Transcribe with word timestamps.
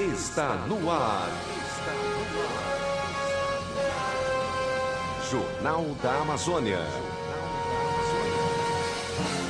está 0.00 0.54
no 0.68 0.90
ar. 0.90 1.28
Jornal 5.28 5.86
da 6.00 6.20
Amazônia. 6.20 6.78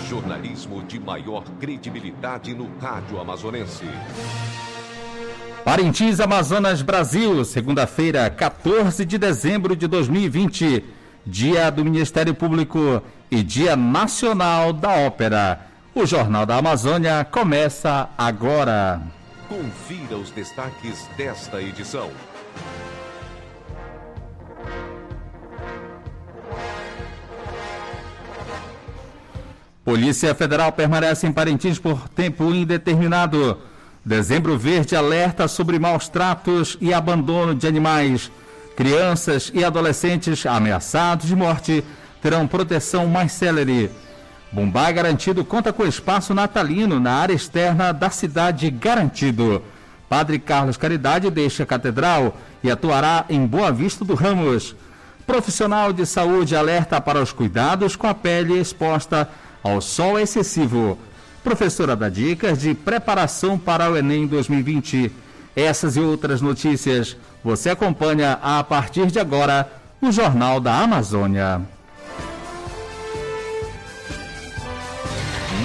Jornalismo 0.08 0.82
de 0.84 0.98
maior 0.98 1.45
credibilidade 1.61 2.54
no 2.54 2.66
rádio 2.80 3.21
amazonense. 3.21 3.84
Parintins, 5.65 6.19
Amazonas, 6.19 6.80
Brasil, 6.80 7.44
segunda-feira, 7.44 8.30
14 8.30 9.04
de 9.04 9.19
dezembro 9.19 9.76
de 9.76 9.87
2020, 9.87 10.83
dia 11.26 11.69
do 11.69 11.85
Ministério 11.85 12.35
Público 12.35 13.03
e 13.30 13.42
Dia 13.42 13.76
Nacional 13.76 14.72
da 14.72 14.92
Ópera. 14.92 15.60
O 15.94 16.06
Jornal 16.06 16.46
da 16.46 16.56
Amazônia 16.56 17.23
começa 17.30 18.09
agora. 18.16 19.19
Confira 19.48 20.19
os 20.19 20.30
destaques 20.30 21.09
desta 21.16 21.62
edição. 21.62 22.11
Polícia 29.83 30.34
Federal 30.34 30.71
permanece 30.71 31.27
em 31.27 31.33
Parintins 31.33 31.79
por 31.79 32.11
tempo 32.11 32.52
indeterminado. 32.52 33.57
Dezembro 34.05 34.59
Verde 34.59 34.95
alerta 34.95 35.49
sobre 35.49 35.79
maus 35.79 36.10
tratos 36.10 36.77
e 36.79 36.93
abandono 36.93 37.55
de 37.55 37.66
animais. 37.66 38.30
Crianças 38.77 39.51
e 39.55 39.65
adolescentes 39.65 40.45
ameaçados 40.45 41.27
de 41.27 41.35
morte 41.35 41.83
terão 42.21 42.46
proteção 42.46 43.07
mais 43.07 43.33
célere. 43.33 43.91
Bumbá 44.51 44.91
Garantido 44.91 45.45
conta 45.45 45.73
com 45.73 45.87
espaço 45.87 46.33
natalino 46.33 46.98
na 46.98 47.12
área 47.12 47.34
externa 47.34 47.93
da 47.93 48.09
cidade 48.09 48.71
garantido. 48.71 49.62
Padre 50.09 50.38
Carlos 50.38 50.79
Caridade 50.79 51.30
deixa 51.30 51.65
a 51.65 51.66
catedral 51.66 52.34
e 52.65 52.71
atuará 52.71 53.26
em 53.29 53.46
Boa 53.46 53.71
Vista 53.71 54.07
do 54.07 54.15
Ramos. 54.15 54.74
Profissional 55.26 55.93
de 55.93 56.07
saúde 56.07 56.57
alerta 56.57 56.99
para 56.99 57.23
os 57.23 57.30
cuidados 57.30 57.95
com 57.95 58.07
a 58.07 58.15
pele 58.15 58.59
exposta 58.59 59.29
ao 59.63 59.82
sol 59.82 60.19
excessivo. 60.19 60.99
Professora 61.45 61.95
dá 61.95 62.09
dicas 62.09 62.59
de 62.59 62.73
preparação 62.73 63.59
para 63.59 63.91
o 63.91 63.96
Enem 63.99 64.26
2020. 64.26 65.12
Essas 65.54 65.96
e 65.96 66.00
outras 66.00 66.41
notícias 66.41 67.16
você 67.44 67.69
acompanha 67.69 68.38
a 68.42 68.64
partir 68.64 69.06
de 69.06 69.19
agora 69.19 69.70
no 70.00 70.10
Jornal 70.10 70.58
da 70.58 70.78
Amazônia. 70.78 71.77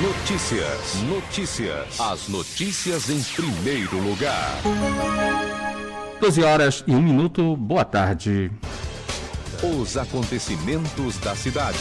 Notícias, 0.04 1.02
notícias. 1.08 1.98
As 1.98 2.28
notícias 2.28 3.10
em 3.10 3.22
primeiro 3.22 3.98
lugar. 4.00 4.60
12 6.20 6.44
horas 6.44 6.84
e 6.86 6.94
1 6.94 7.02
minuto, 7.02 7.56
boa 7.56 7.86
tarde. 7.86 8.52
Os 9.64 9.96
acontecimentos 9.96 11.18
da 11.20 11.34
cidade. 11.38 11.78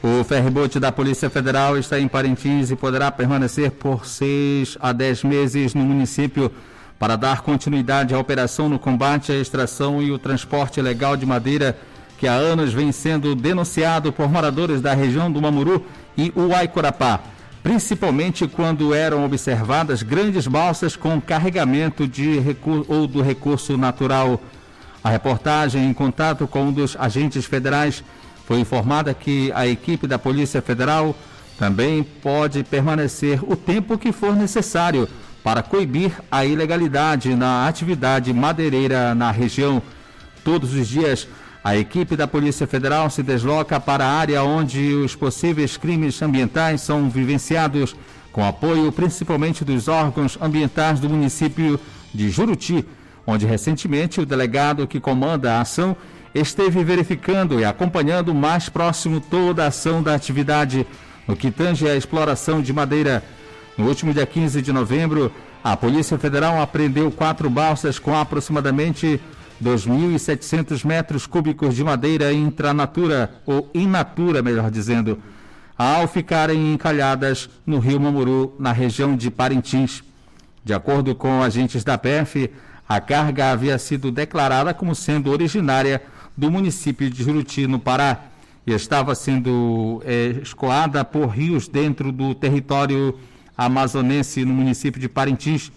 O 0.00 0.22
ferribote 0.22 0.78
da 0.78 0.92
Polícia 0.92 1.28
Federal 1.28 1.76
está 1.76 1.98
em 1.98 2.06
Parintins 2.06 2.70
e 2.70 2.76
poderá 2.76 3.10
permanecer 3.10 3.72
por 3.72 4.06
6 4.06 4.78
a 4.80 4.92
10 4.92 5.24
meses 5.24 5.74
no 5.74 5.82
município 5.82 6.52
para 7.00 7.16
dar 7.16 7.42
continuidade 7.42 8.14
à 8.14 8.18
operação 8.20 8.68
no 8.68 8.78
combate 8.78 9.32
à 9.32 9.34
extração 9.34 10.00
e 10.00 10.12
o 10.12 10.20
transporte 10.20 10.78
ilegal 10.78 11.16
de 11.16 11.26
madeira 11.26 11.76
que 12.18 12.26
há 12.26 12.32
anos 12.32 12.72
vem 12.72 12.92
sendo 12.92 13.34
denunciado 13.34 14.12
por 14.12 14.28
moradores 14.28 14.80
da 14.80 14.94
região 14.94 15.30
do 15.30 15.40
Mamuru 15.40 15.84
e 16.16 16.32
Uaicorapá, 16.34 17.20
principalmente 17.62 18.46
quando 18.46 18.94
eram 18.94 19.24
observadas 19.24 20.02
grandes 20.02 20.46
balsas 20.46 20.96
com 20.96 21.20
carregamento 21.20 22.06
de 22.06 22.40
ou 22.88 23.06
do 23.06 23.20
recurso 23.20 23.76
natural. 23.76 24.40
A 25.02 25.10
reportagem, 25.10 25.88
em 25.88 25.92
contato 25.92 26.46
com 26.46 26.64
um 26.64 26.72
dos 26.72 26.96
agentes 26.98 27.44
federais, 27.44 28.02
foi 28.46 28.60
informada 28.60 29.12
que 29.12 29.52
a 29.54 29.66
equipe 29.66 30.06
da 30.06 30.18
Polícia 30.18 30.62
Federal 30.62 31.14
também 31.58 32.02
pode 32.02 32.62
permanecer 32.64 33.40
o 33.42 33.56
tempo 33.56 33.98
que 33.98 34.12
for 34.12 34.34
necessário 34.34 35.08
para 35.42 35.62
coibir 35.62 36.12
a 36.30 36.44
ilegalidade 36.44 37.34
na 37.34 37.68
atividade 37.68 38.32
madeireira 38.32 39.14
na 39.14 39.30
região. 39.30 39.80
Todos 40.44 40.74
os 40.74 40.86
dias, 40.86 41.28
a 41.66 41.76
equipe 41.76 42.14
da 42.14 42.28
Polícia 42.28 42.64
Federal 42.64 43.10
se 43.10 43.24
desloca 43.24 43.80
para 43.80 44.04
a 44.04 44.12
área 44.12 44.40
onde 44.44 44.94
os 44.94 45.16
possíveis 45.16 45.76
crimes 45.76 46.22
ambientais 46.22 46.80
são 46.80 47.10
vivenciados, 47.10 47.96
com 48.30 48.44
apoio 48.44 48.92
principalmente 48.92 49.64
dos 49.64 49.88
órgãos 49.88 50.38
ambientais 50.40 51.00
do 51.00 51.10
município 51.10 51.80
de 52.14 52.30
Juruti, 52.30 52.86
onde 53.26 53.46
recentemente 53.46 54.20
o 54.20 54.24
delegado 54.24 54.86
que 54.86 55.00
comanda 55.00 55.54
a 55.54 55.60
ação 55.60 55.96
esteve 56.32 56.84
verificando 56.84 57.58
e 57.58 57.64
acompanhando 57.64 58.32
mais 58.32 58.68
próximo 58.68 59.20
toda 59.20 59.64
a 59.64 59.66
ação 59.66 60.00
da 60.00 60.14
atividade 60.14 60.86
no 61.26 61.34
que 61.34 61.50
tange 61.50 61.88
à 61.88 61.96
exploração 61.96 62.62
de 62.62 62.72
madeira. 62.72 63.24
No 63.76 63.88
último 63.88 64.14
dia 64.14 64.24
15 64.24 64.62
de 64.62 64.72
novembro, 64.72 65.32
a 65.64 65.76
Polícia 65.76 66.16
Federal 66.16 66.62
apreendeu 66.62 67.10
quatro 67.10 67.50
balsas 67.50 67.98
com 67.98 68.16
aproximadamente 68.16 69.20
2.700 69.62 70.84
metros 70.84 71.26
cúbicos 71.26 71.74
de 71.74 71.82
madeira 71.82 72.32
intranatura, 72.32 73.40
ou 73.46 73.70
in 73.74 73.86
natura, 73.86 74.42
melhor 74.42 74.70
dizendo, 74.70 75.18
ao 75.76 76.06
ficarem 76.08 76.72
encalhadas 76.72 77.48
no 77.66 77.78
rio 77.78 78.00
Mamuru, 78.00 78.54
na 78.58 78.72
região 78.72 79.16
de 79.16 79.30
Parintins. 79.30 80.02
De 80.64 80.74
acordo 80.74 81.14
com 81.14 81.42
agentes 81.42 81.84
da 81.84 81.96
PF, 81.96 82.50
a 82.88 83.00
carga 83.00 83.50
havia 83.50 83.78
sido 83.78 84.10
declarada 84.10 84.72
como 84.72 84.94
sendo 84.94 85.30
originária 85.30 86.02
do 86.36 86.50
município 86.50 87.08
de 87.08 87.22
Juruti, 87.22 87.66
no 87.66 87.78
Pará, 87.78 88.26
e 88.66 88.72
estava 88.72 89.14
sendo 89.14 90.02
é, 90.04 90.40
escoada 90.42 91.04
por 91.04 91.28
rios 91.28 91.68
dentro 91.68 92.10
do 92.10 92.34
território 92.34 93.18
amazonense 93.56 94.44
no 94.44 94.52
município 94.52 95.00
de 95.00 95.08
Parintins. 95.08 95.72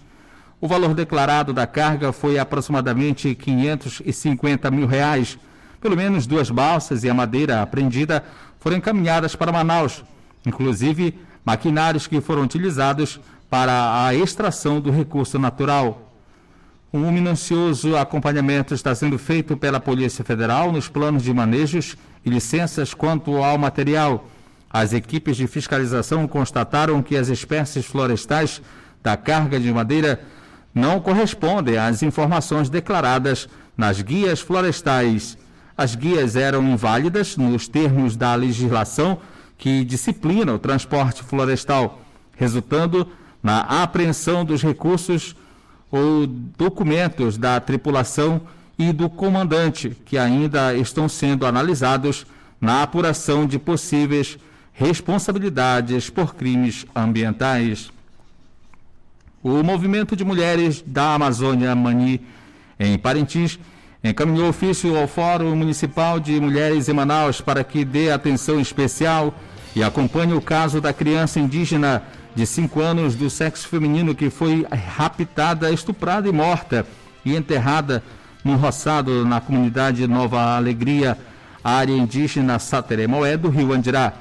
O 0.61 0.67
valor 0.67 0.93
declarado 0.93 1.53
da 1.53 1.65
carga 1.65 2.11
foi 2.11 2.37
aproximadamente 2.37 3.33
550 3.33 4.69
mil 4.69 4.87
reais. 4.87 5.37
Pelo 5.79 5.95
menos 5.95 6.27
duas 6.27 6.49
balsas 6.49 7.05
e 7.05 7.09
a 7.09 7.13
madeira 7.13 7.61
apreendida 7.61 8.21
foram 8.59 8.75
encaminhadas 8.75 9.37
para 9.37 9.53
Manaus, 9.53 10.03
inclusive 10.45 11.17
maquinários 11.45 12.07
que 12.07 12.19
foram 12.19 12.43
utilizados 12.43 13.21
para 13.49 14.05
a 14.05 14.13
extração 14.13 14.81
do 14.81 14.91
recurso 14.91 15.39
natural. 15.39 16.11
Um 16.91 17.09
minucioso 17.09 17.95
acompanhamento 17.95 18.73
está 18.73 18.93
sendo 18.93 19.17
feito 19.17 19.55
pela 19.55 19.79
Polícia 19.79 20.25
Federal 20.25 20.73
nos 20.73 20.89
planos 20.89 21.23
de 21.23 21.33
manejos 21.33 21.95
e 22.25 22.29
licenças 22.29 22.93
quanto 22.93 23.37
ao 23.37 23.57
material. 23.57 24.27
As 24.69 24.91
equipes 24.91 25.37
de 25.37 25.47
fiscalização 25.47 26.27
constataram 26.27 27.01
que 27.01 27.15
as 27.15 27.29
espécies 27.29 27.85
florestais 27.85 28.61
da 29.01 29.15
carga 29.15 29.57
de 29.57 29.71
madeira 29.71 30.19
não 30.73 30.99
correspondem 30.99 31.77
às 31.77 32.03
informações 32.03 32.69
declaradas 32.69 33.47
nas 33.77 34.01
guias 34.01 34.39
florestais. 34.39 35.37
As 35.77 35.95
guias 35.95 36.35
eram 36.35 36.63
inválidas 36.63 37.37
nos 37.37 37.67
termos 37.67 38.15
da 38.15 38.35
legislação 38.35 39.19
que 39.57 39.83
disciplina 39.83 40.53
o 40.53 40.59
transporte 40.59 41.23
florestal, 41.23 42.01
resultando 42.37 43.07
na 43.41 43.61
apreensão 43.83 44.45
dos 44.45 44.61
recursos 44.61 45.35
ou 45.91 46.27
documentos 46.27 47.37
da 47.37 47.59
tripulação 47.59 48.41
e 48.77 48.93
do 48.93 49.09
comandante, 49.09 49.89
que 50.05 50.17
ainda 50.17 50.73
estão 50.75 51.09
sendo 51.09 51.45
analisados 51.45 52.25
na 52.61 52.83
apuração 52.83 53.45
de 53.45 53.57
possíveis 53.57 54.37
responsabilidades 54.71 56.09
por 56.09 56.35
crimes 56.35 56.85
ambientais. 56.95 57.91
O 59.41 59.63
movimento 59.63 60.17
de 60.17 60.25
mulheres 60.25 60.83
da 60.85 61.13
Amazônia 61.13 61.73
Mani, 61.73 62.19
em 62.77 62.97
Parintins, 62.97 63.57
encaminhou 64.03 64.49
ofício 64.49 64.97
ao 64.97 65.07
Fórum 65.07 65.55
Municipal 65.55 66.19
de 66.19 66.37
Mulheres 66.41 66.89
em 66.89 66.93
Manaus 66.93 67.39
para 67.39 67.63
que 67.63 67.85
dê 67.85 68.11
atenção 68.11 68.59
especial 68.59 69.33
e 69.73 69.81
acompanhe 69.81 70.33
o 70.33 70.41
caso 70.41 70.81
da 70.81 70.91
criança 70.91 71.39
indígena 71.39 72.03
de 72.35 72.45
5 72.45 72.81
anos 72.81 73.15
do 73.15 73.29
sexo 73.29 73.65
feminino 73.69 74.13
que 74.13 74.29
foi 74.29 74.67
raptada, 74.69 75.71
estuprada 75.71 76.27
e 76.27 76.33
morta 76.33 76.85
e 77.23 77.33
enterrada 77.33 78.03
num 78.43 78.57
roçado 78.57 79.25
na 79.25 79.39
comunidade 79.39 80.05
Nova 80.05 80.57
Alegria, 80.57 81.17
área 81.63 81.93
indígena 81.93 82.59
Sateremoé 82.59 83.37
do 83.37 83.47
Rio 83.47 83.71
Andirá. 83.71 84.11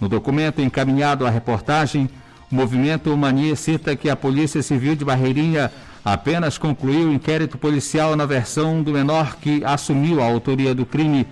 No 0.00 0.08
documento 0.08 0.62
encaminhado 0.62 1.26
à 1.26 1.30
reportagem, 1.30 2.08
o 2.50 2.54
movimento 2.54 3.14
Mania 3.16 3.54
cita 3.54 3.94
que 3.94 4.08
a 4.08 4.16
Polícia 4.16 4.62
Civil 4.62 4.96
de 4.96 5.04
Barreirinha 5.04 5.70
apenas 6.04 6.56
concluiu 6.56 7.08
o 7.08 7.12
inquérito 7.12 7.58
policial 7.58 8.16
na 8.16 8.24
versão 8.24 8.82
do 8.82 8.92
menor 8.92 9.36
que 9.36 9.62
assumiu 9.64 10.22
a 10.22 10.26
autoria 10.26 10.74
do 10.74 10.86
crime, 10.86 11.26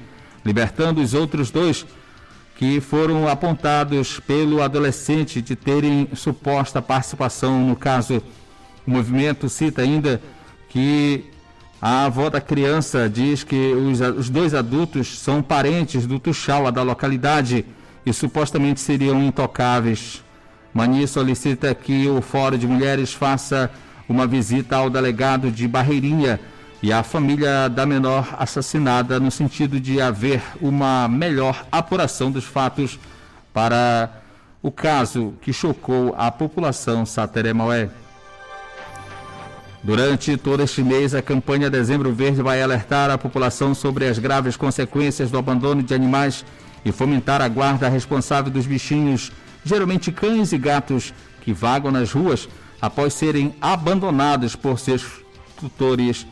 libertando 0.44 1.00
os 1.00 1.14
outros 1.14 1.50
dois 1.50 1.86
que 2.56 2.80
foram 2.80 3.28
apontados 3.28 4.20
pelo 4.20 4.62
adolescente 4.62 5.40
de 5.40 5.56
terem 5.56 6.08
suposta 6.14 6.82
participação 6.82 7.66
no 7.66 7.76
caso. 7.76 8.22
O 8.86 8.90
movimento 8.90 9.48
cita 9.48 9.82
ainda 9.82 10.20
que 10.68 11.24
a 11.80 12.04
avó 12.04 12.28
da 12.28 12.40
criança 12.40 13.08
diz 13.08 13.44
que 13.44 13.72
os, 13.72 14.00
os 14.00 14.30
dois 14.30 14.54
adultos 14.54 15.18
são 15.18 15.42
parentes 15.42 16.06
do 16.06 16.18
Tuxaua 16.18 16.72
da 16.72 16.82
localidade 16.82 17.64
e 18.04 18.12
supostamente 18.12 18.80
seriam 18.80 19.22
intocáveis. 19.22 20.25
Mani 20.76 21.08
solicita 21.08 21.74
que 21.74 22.06
o 22.06 22.20
Fórum 22.20 22.58
de 22.58 22.66
Mulheres 22.66 23.14
faça 23.14 23.70
uma 24.06 24.26
visita 24.26 24.76
ao 24.76 24.90
delegado 24.90 25.50
de 25.50 25.66
Barreirinha 25.66 26.38
e 26.82 26.92
à 26.92 27.02
família 27.02 27.66
da 27.66 27.86
menor 27.86 28.36
assassinada, 28.38 29.18
no 29.18 29.30
sentido 29.30 29.80
de 29.80 30.02
haver 30.02 30.42
uma 30.60 31.08
melhor 31.08 31.64
apuração 31.72 32.30
dos 32.30 32.44
fatos 32.44 33.00
para 33.54 34.20
o 34.62 34.70
caso 34.70 35.32
que 35.40 35.50
chocou 35.50 36.14
a 36.14 36.30
população 36.30 37.06
sateremaué. 37.06 37.88
Durante 39.82 40.36
todo 40.36 40.62
este 40.62 40.82
mês, 40.82 41.14
a 41.14 41.22
campanha 41.22 41.70
Dezembro 41.70 42.12
Verde 42.12 42.42
vai 42.42 42.60
alertar 42.60 43.10
a 43.10 43.16
população 43.16 43.74
sobre 43.74 44.06
as 44.06 44.18
graves 44.18 44.58
consequências 44.58 45.30
do 45.30 45.38
abandono 45.38 45.82
de 45.82 45.94
animais 45.94 46.44
e 46.84 46.92
fomentar 46.92 47.40
a 47.40 47.48
guarda 47.48 47.88
responsável 47.88 48.52
dos 48.52 48.66
bichinhos, 48.66 49.32
geralmente 49.66 50.10
cães 50.12 50.52
e 50.52 50.58
gatos, 50.58 51.12
que 51.42 51.52
vagam 51.52 51.90
nas 51.90 52.12
ruas 52.12 52.48
após 52.80 53.12
serem 53.14 53.52
abandonados 53.60 54.54
por 54.54 54.78
seus 54.78 55.04
tutores. 55.58 56.24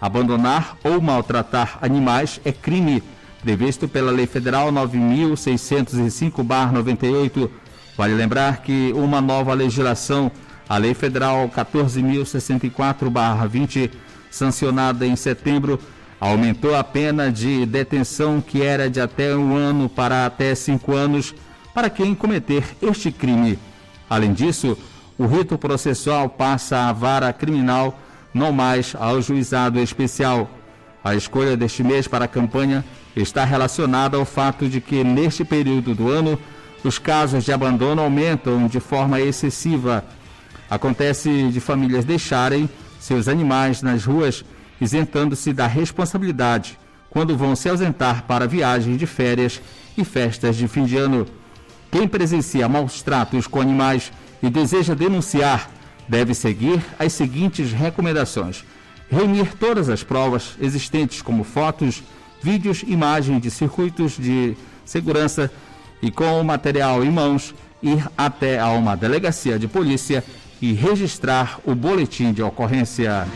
Abandonar 0.00 0.76
ou 0.84 1.00
maltratar 1.00 1.80
animais 1.82 2.40
é 2.44 2.52
crime, 2.52 3.02
previsto 3.42 3.88
pela 3.88 4.12
Lei 4.12 4.28
Federal 4.28 4.70
9.605-98. 4.70 7.50
Vale 7.96 8.14
lembrar 8.14 8.58
que 8.58 8.92
uma 8.94 9.20
nova 9.20 9.52
legislação 9.52 10.30
a 10.68 10.78
Lei 10.78 10.94
Federal 10.94 11.48
14.064-20, 11.48 13.90
sancionada 14.30 15.04
em 15.06 15.16
setembro, 15.16 15.80
aumentou 16.20 16.76
a 16.76 16.84
pena 16.84 17.32
de 17.32 17.66
detenção 17.66 18.40
que 18.40 18.62
era 18.62 18.88
de 18.90 19.00
até 19.00 19.34
um 19.34 19.56
ano 19.56 19.88
para 19.88 20.26
até 20.26 20.54
cinco 20.54 20.94
anos 20.94 21.34
para 21.76 21.90
quem 21.90 22.14
cometer 22.14 22.64
este 22.80 23.12
crime. 23.12 23.58
Além 24.08 24.32
disso, 24.32 24.78
o 25.18 25.26
rito 25.26 25.58
processual 25.58 26.26
passa 26.26 26.88
à 26.88 26.92
vara 26.94 27.30
criminal, 27.34 28.00
não 28.32 28.50
mais 28.50 28.96
ao 28.98 29.20
juizado 29.20 29.78
especial. 29.78 30.48
A 31.04 31.14
escolha 31.14 31.54
deste 31.54 31.84
mês 31.84 32.08
para 32.08 32.24
a 32.24 32.28
campanha 32.28 32.82
está 33.14 33.44
relacionada 33.44 34.16
ao 34.16 34.24
fato 34.24 34.66
de 34.66 34.80
que, 34.80 35.04
neste 35.04 35.44
período 35.44 35.94
do 35.94 36.08
ano, 36.08 36.38
os 36.82 36.98
casos 36.98 37.44
de 37.44 37.52
abandono 37.52 38.00
aumentam 38.00 38.66
de 38.66 38.80
forma 38.80 39.20
excessiva 39.20 40.02
Acontece 40.70 41.48
de 41.50 41.60
famílias 41.60 42.06
deixarem 42.06 42.68
seus 42.98 43.28
animais 43.28 43.82
nas 43.82 44.02
ruas, 44.04 44.44
isentando-se 44.80 45.52
da 45.52 45.66
responsabilidade 45.66 46.78
quando 47.08 47.36
vão 47.36 47.54
se 47.54 47.68
ausentar 47.68 48.24
para 48.24 48.48
viagens 48.48 48.98
de 48.98 49.06
férias 49.06 49.60
e 49.96 50.04
festas 50.04 50.56
de 50.56 50.66
fim 50.66 50.86
de 50.86 50.96
ano. 50.96 51.26
Quem 51.90 52.06
presencia 52.08 52.68
maus 52.68 53.02
tratos 53.02 53.46
com 53.46 53.60
animais 53.60 54.12
e 54.42 54.50
deseja 54.50 54.94
denunciar 54.94 55.70
deve 56.08 56.34
seguir 56.34 56.80
as 56.98 57.12
seguintes 57.12 57.72
recomendações: 57.72 58.64
reunir 59.10 59.56
todas 59.58 59.88
as 59.88 60.02
provas 60.02 60.56
existentes, 60.60 61.22
como 61.22 61.44
fotos, 61.44 62.02
vídeos, 62.42 62.82
imagens 62.86 63.40
de 63.40 63.50
circuitos 63.50 64.16
de 64.18 64.56
segurança 64.84 65.50
e 66.02 66.10
com 66.10 66.40
o 66.40 66.44
material 66.44 67.02
em 67.02 67.10
mãos, 67.10 67.54
ir 67.82 68.06
até 68.16 68.58
a 68.58 68.68
uma 68.70 68.96
delegacia 68.96 69.58
de 69.58 69.66
polícia 69.66 70.22
e 70.60 70.72
registrar 70.72 71.58
o 71.64 71.74
boletim 71.74 72.32
de 72.32 72.42
ocorrência. 72.42 73.26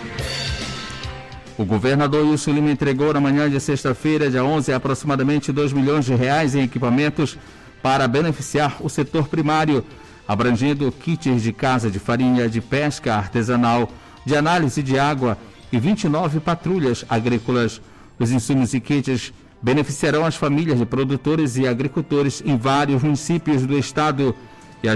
O 1.59 1.65
governador 1.65 2.25
Wilson 2.25 2.53
Lima 2.53 2.71
entregou 2.71 3.13
na 3.13 3.21
manhã 3.21 3.51
de 3.51 3.61
sexta-feira, 3.61 4.31
dia 4.31 4.43
11, 4.43 4.73
aproximadamente 4.73 5.53
2 5.53 5.75
milhões 5.75 6.07
de 6.07 6.15
reais 6.15 6.55
em 6.55 6.63
equipamentos 6.63 7.37
para 7.83 8.07
beneficiar 8.07 8.77
o 8.81 8.89
setor 8.89 9.29
primário, 9.29 9.85
abrangendo 10.27 10.91
kits 10.93 11.43
de 11.43 11.53
casa 11.53 11.91
de 11.91 11.99
farinha, 11.99 12.49
de 12.49 12.61
pesca 12.61 13.15
artesanal, 13.15 13.89
de 14.25 14.37
análise 14.37 14.83
de 14.83 14.99
água 14.99 15.37
e 15.73 15.79
29 15.79 16.41
patrulhas 16.41 17.05
agrícolas. 17.09 17.81
Os 18.19 18.31
insumos 18.31 18.75
e 18.75 18.81
kits 18.81 19.33
beneficiarão 19.63 20.25
as 20.25 20.37
famílias 20.37 20.79
de 20.79 20.87
produtores 20.87 21.57
e 21.57 21.67
agricultores 21.67 22.43
em 22.45 22.57
vários 22.57 23.03
municípios 23.03 23.67
do 23.67 23.79
estado 23.79 24.35
e 24.83 24.89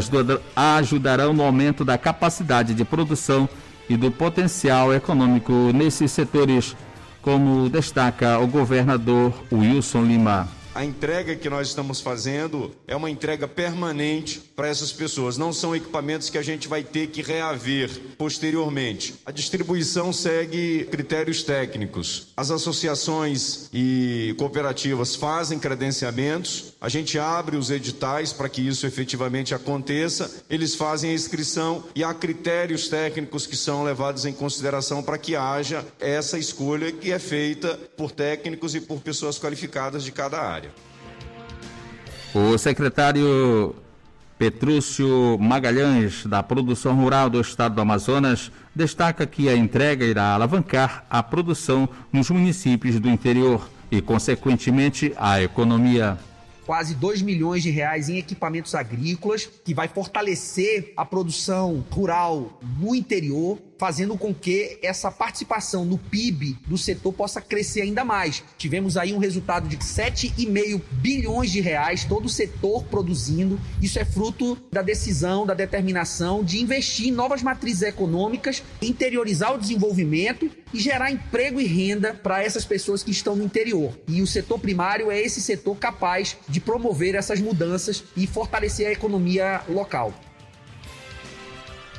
ajudarão 0.56 1.32
no 1.32 1.42
aumento 1.42 1.84
da 1.84 1.98
capacidade 1.98 2.74
de 2.74 2.84
produção 2.84 3.48
e 3.88 3.96
do 3.96 4.10
potencial 4.10 4.94
econômico 4.94 5.52
nesses 5.74 6.10
setores, 6.10 6.74
como 7.20 7.68
destaca 7.68 8.38
o 8.38 8.46
governador 8.46 9.32
Wilson 9.52 10.02
Lima. 10.04 10.48
A 10.74 10.84
entrega 10.84 11.36
que 11.36 11.48
nós 11.48 11.68
estamos 11.68 12.00
fazendo 12.00 12.74
é 12.88 12.96
uma 12.96 13.08
entrega 13.08 13.46
permanente 13.46 14.40
para 14.56 14.66
essas 14.66 14.90
pessoas. 14.90 15.38
Não 15.38 15.52
são 15.52 15.74
equipamentos 15.74 16.28
que 16.28 16.36
a 16.36 16.42
gente 16.42 16.66
vai 16.66 16.82
ter 16.82 17.06
que 17.06 17.22
reaver 17.22 17.88
posteriormente. 18.18 19.14
A 19.24 19.30
distribuição 19.30 20.12
segue 20.12 20.88
critérios 20.90 21.44
técnicos. 21.44 22.32
As 22.36 22.50
associações 22.50 23.68
e 23.72 24.34
cooperativas 24.36 25.14
fazem 25.14 25.60
credenciamentos. 25.60 26.72
A 26.80 26.88
gente 26.88 27.20
abre 27.20 27.56
os 27.56 27.70
editais 27.70 28.32
para 28.32 28.48
que 28.48 28.60
isso 28.60 28.84
efetivamente 28.84 29.54
aconteça. 29.54 30.42
Eles 30.50 30.74
fazem 30.74 31.10
a 31.10 31.14
inscrição 31.14 31.84
e 31.94 32.02
há 32.02 32.12
critérios 32.12 32.88
técnicos 32.88 33.46
que 33.46 33.56
são 33.56 33.84
levados 33.84 34.24
em 34.26 34.32
consideração 34.32 35.04
para 35.04 35.18
que 35.18 35.36
haja 35.36 35.86
essa 36.00 36.36
escolha 36.36 36.90
que 36.90 37.12
é 37.12 37.18
feita 37.20 37.78
por 37.96 38.10
técnicos 38.10 38.74
e 38.74 38.80
por 38.80 39.00
pessoas 39.00 39.38
qualificadas 39.38 40.02
de 40.02 40.10
cada 40.10 40.40
área. 40.40 40.63
O 42.34 42.58
secretário 42.58 43.74
Petrúcio 44.36 45.38
Magalhães, 45.38 46.26
da 46.26 46.42
Produção 46.42 46.96
Rural 46.96 47.30
do 47.30 47.40
Estado 47.40 47.76
do 47.76 47.80
Amazonas, 47.80 48.50
destaca 48.74 49.24
que 49.26 49.48
a 49.48 49.56
entrega 49.56 50.04
irá 50.04 50.34
alavancar 50.34 51.04
a 51.08 51.22
produção 51.22 51.88
nos 52.12 52.30
municípios 52.30 52.98
do 52.98 53.08
interior 53.08 53.68
e, 53.90 54.02
consequentemente, 54.02 55.14
a 55.16 55.40
economia 55.40 56.18
quase 56.64 56.94
2 56.94 57.22
milhões 57.22 57.62
de 57.62 57.70
reais 57.70 58.08
em 58.08 58.18
equipamentos 58.18 58.74
agrícolas, 58.74 59.48
que 59.64 59.74
vai 59.74 59.88
fortalecer 59.88 60.92
a 60.96 61.04
produção 61.04 61.84
rural 61.90 62.58
no 62.78 62.94
interior, 62.94 63.58
fazendo 63.78 64.16
com 64.16 64.32
que 64.32 64.78
essa 64.82 65.10
participação 65.10 65.84
no 65.84 65.98
PIB 65.98 66.56
do 66.66 66.78
setor 66.78 67.12
possa 67.12 67.40
crescer 67.40 67.82
ainda 67.82 68.04
mais. 68.04 68.42
Tivemos 68.56 68.96
aí 68.96 69.12
um 69.12 69.18
resultado 69.18 69.68
de 69.68 69.76
7,5 69.76 70.80
bilhões 70.92 71.50
de 71.50 71.60
reais, 71.60 72.04
todo 72.04 72.26
o 72.26 72.30
setor 72.30 72.84
produzindo. 72.84 73.60
Isso 73.82 73.98
é 73.98 74.04
fruto 74.04 74.56
da 74.72 74.82
decisão, 74.82 75.44
da 75.44 75.54
determinação 75.54 76.44
de 76.44 76.60
investir 76.60 77.08
em 77.08 77.12
novas 77.12 77.42
matrizes 77.42 77.82
econômicas, 77.82 78.62
interiorizar 78.80 79.54
o 79.54 79.58
desenvolvimento 79.58 80.50
e 80.74 80.80
gerar 80.80 81.12
emprego 81.12 81.60
e 81.60 81.66
renda 81.66 82.12
para 82.12 82.42
essas 82.42 82.64
pessoas 82.64 83.02
que 83.04 83.12
estão 83.12 83.36
no 83.36 83.44
interior. 83.44 83.96
E 84.08 84.20
o 84.20 84.26
setor 84.26 84.58
primário 84.58 85.08
é 85.08 85.20
esse 85.20 85.40
setor 85.40 85.76
capaz 85.76 86.36
de 86.48 86.60
promover 86.60 87.14
essas 87.14 87.40
mudanças 87.40 88.02
e 88.16 88.26
fortalecer 88.26 88.88
a 88.88 88.92
economia 88.92 89.60
local. 89.68 90.12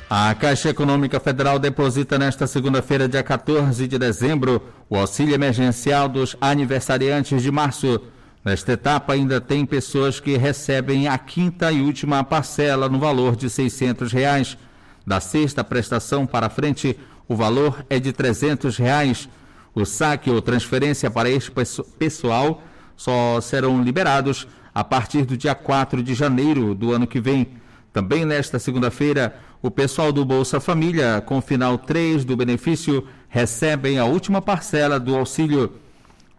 A 0.08 0.32
Caixa 0.34 0.68
Econômica 0.68 1.18
Federal 1.18 1.58
deposita 1.58 2.18
nesta 2.18 2.46
segunda-feira, 2.46 3.08
dia 3.08 3.22
14 3.22 3.88
de 3.88 3.98
dezembro, 3.98 4.62
o 4.88 4.96
auxílio 4.96 5.34
emergencial 5.34 6.08
dos 6.08 6.36
aniversariantes 6.40 7.42
de 7.42 7.50
março. 7.50 8.00
Nesta 8.44 8.74
etapa, 8.74 9.14
ainda 9.14 9.40
tem 9.40 9.66
pessoas 9.66 10.20
que 10.20 10.36
recebem 10.36 11.08
a 11.08 11.18
quinta 11.18 11.72
e 11.72 11.80
última 11.80 12.22
parcela 12.22 12.88
no 12.88 13.00
valor 13.00 13.34
de 13.34 13.50
600 13.50 14.12
reais. 14.12 14.56
Da 15.04 15.18
sexta 15.18 15.64
prestação 15.64 16.26
para 16.26 16.48
frente, 16.50 16.96
o 17.28 17.34
valor 17.34 17.84
é 17.90 17.98
de 17.98 18.12
300 18.12 18.76
reais. 18.76 19.28
O 19.74 19.84
saque 19.84 20.30
ou 20.30 20.40
transferência 20.40 21.10
para 21.10 21.28
este 21.28 21.50
pessoal 21.98 22.62
só 22.96 23.40
serão 23.40 23.82
liberados 23.82 24.46
a 24.74 24.82
partir 24.82 25.24
do 25.24 25.36
dia 25.36 25.54
4 25.54 26.02
de 26.02 26.14
janeiro 26.14 26.74
do 26.74 26.92
ano 26.92 27.06
que 27.06 27.20
vem. 27.20 27.48
Também 27.92 28.24
nesta 28.24 28.58
segunda-feira, 28.58 29.36
o 29.62 29.70
pessoal 29.70 30.12
do 30.12 30.24
Bolsa 30.24 30.60
Família, 30.60 31.22
com 31.24 31.40
final 31.40 31.78
3 31.78 32.24
do 32.24 32.36
benefício, 32.36 33.06
recebem 33.28 33.98
a 33.98 34.04
última 34.04 34.40
parcela 34.40 35.00
do 35.00 35.16
auxílio. 35.16 35.72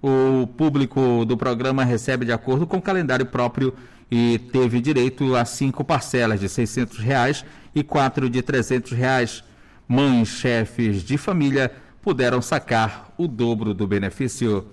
O 0.01 0.47
público 0.47 1.25
do 1.25 1.35
programa 1.35 1.83
recebe 1.83 2.25
de 2.25 2.31
acordo 2.31 2.67
com 2.67 2.77
o 2.77 2.81
calendário 2.81 3.25
próprio 3.25 3.73
e 4.09 4.39
teve 4.51 4.79
direito 4.79 5.35
a 5.35 5.43
cinco 5.43 5.83
parcelas 5.83 6.39
de 6.39 6.47
600 6.47 6.99
reais 6.99 7.43
e 7.73 7.83
quatro 7.83 8.29
de 8.29 8.41
300 8.41 8.91
reais. 8.91 9.43
Mães, 9.87 10.27
chefes 10.27 11.01
de 11.01 11.17
família 11.17 11.71
puderam 12.01 12.41
sacar 12.41 13.13
o 13.17 13.25
dobro 13.25 13.73
do 13.73 13.87
benefício. 13.87 14.67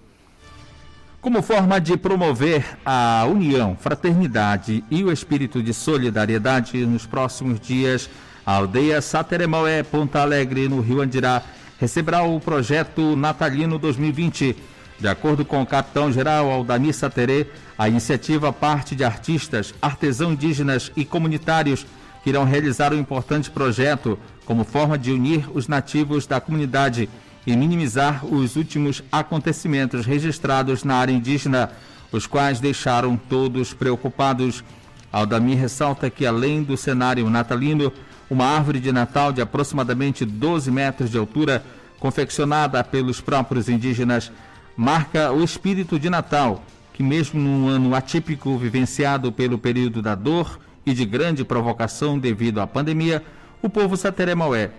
Como 1.21 1.41
forma 1.41 1.81
de 1.81 1.97
promover 1.97 2.65
a 2.85 3.25
união, 3.25 3.77
fraternidade 3.77 4.83
e 4.91 5.05
o 5.05 5.13
espírito 5.13 5.63
de 5.63 5.73
solidariedade 5.73 6.85
nos 6.85 7.07
próximos 7.07 7.61
dias, 7.61 8.11
a 8.45 8.57
aldeia 8.57 9.01
Sateremaué, 9.01 9.85
Ponta 9.85 10.21
Alegre, 10.21 10.69
no 10.69 10.81
Rio 10.81 11.01
Andirá, 11.01 11.43
receberá 11.79 12.25
o 12.25 12.41
projeto 12.41 13.15
Natalino 13.15 13.79
2020. 13.79 14.57
De 14.99 15.09
acordo 15.09 15.45
com 15.45 15.63
o 15.63 15.67
capitão-geral 15.67 16.51
Aldamir 16.51 16.93
Saterê, 16.93 17.47
a 17.79 17.89
iniciativa 17.89 18.53
parte 18.53 18.97
de 18.97 19.05
artistas, 19.05 19.73
artesãos 19.81 20.33
indígenas 20.33 20.91
e 20.97 21.05
comunitários 21.05 21.87
que 22.25 22.31
irão 22.31 22.45
realizar 22.45 22.95
um 22.95 22.99
importante 22.99 23.51
projeto 23.51 24.19
como 24.47 24.65
forma 24.65 24.97
de 24.97 25.13
unir 25.13 25.47
os 25.53 25.69
nativos 25.69 26.27
da 26.27 26.41
comunidade 26.41 27.07
e 27.47 27.55
minimizar 27.55 28.25
os 28.25 28.57
últimos 28.57 29.05
acontecimentos 29.13 30.07
registrados 30.07 30.85
na 30.85 30.97
área 30.97 31.13
indígena, 31.13 31.71
os 32.11 32.27
quais 32.27 32.61
deixaram 32.61 33.15
todos 33.15 33.75
preocupados. 33.75 34.65
Aldamir 35.13 35.59
ressalta 35.59 36.09
que, 36.09 36.25
além 36.25 36.63
do 36.63 36.79
cenário 36.79 37.29
natalino, 37.29 37.93
uma 38.31 38.47
árvore 38.47 38.81
de 38.81 38.91
Natal 38.91 39.31
de 39.31 39.43
aproximadamente 39.43 40.25
12 40.25 40.71
metros 40.71 41.11
de 41.11 41.19
altura, 41.19 41.63
confeccionada 42.01 42.83
pelos 42.83 43.21
próprios 43.21 43.69
indígenas, 43.69 44.33
marca 44.75 45.31
o 45.31 45.45
espírito 45.45 45.99
de 45.99 46.09
Natal, 46.09 46.65
que, 46.95 47.03
mesmo 47.03 47.39
num 47.39 47.69
ano 47.69 47.95
atípico 47.95 48.57
vivenciado 48.57 49.31
pelo 49.31 49.59
período 49.59 50.01
da 50.01 50.15
dor 50.15 50.59
e 50.87 50.93
de 50.93 51.05
grande 51.05 51.45
provocação 51.45 52.19
devido 52.19 52.61
à 52.61 52.67
pandemia, 52.67 53.23
o 53.63 53.69
povo 53.69 53.97
sateremaué, 53.97 54.71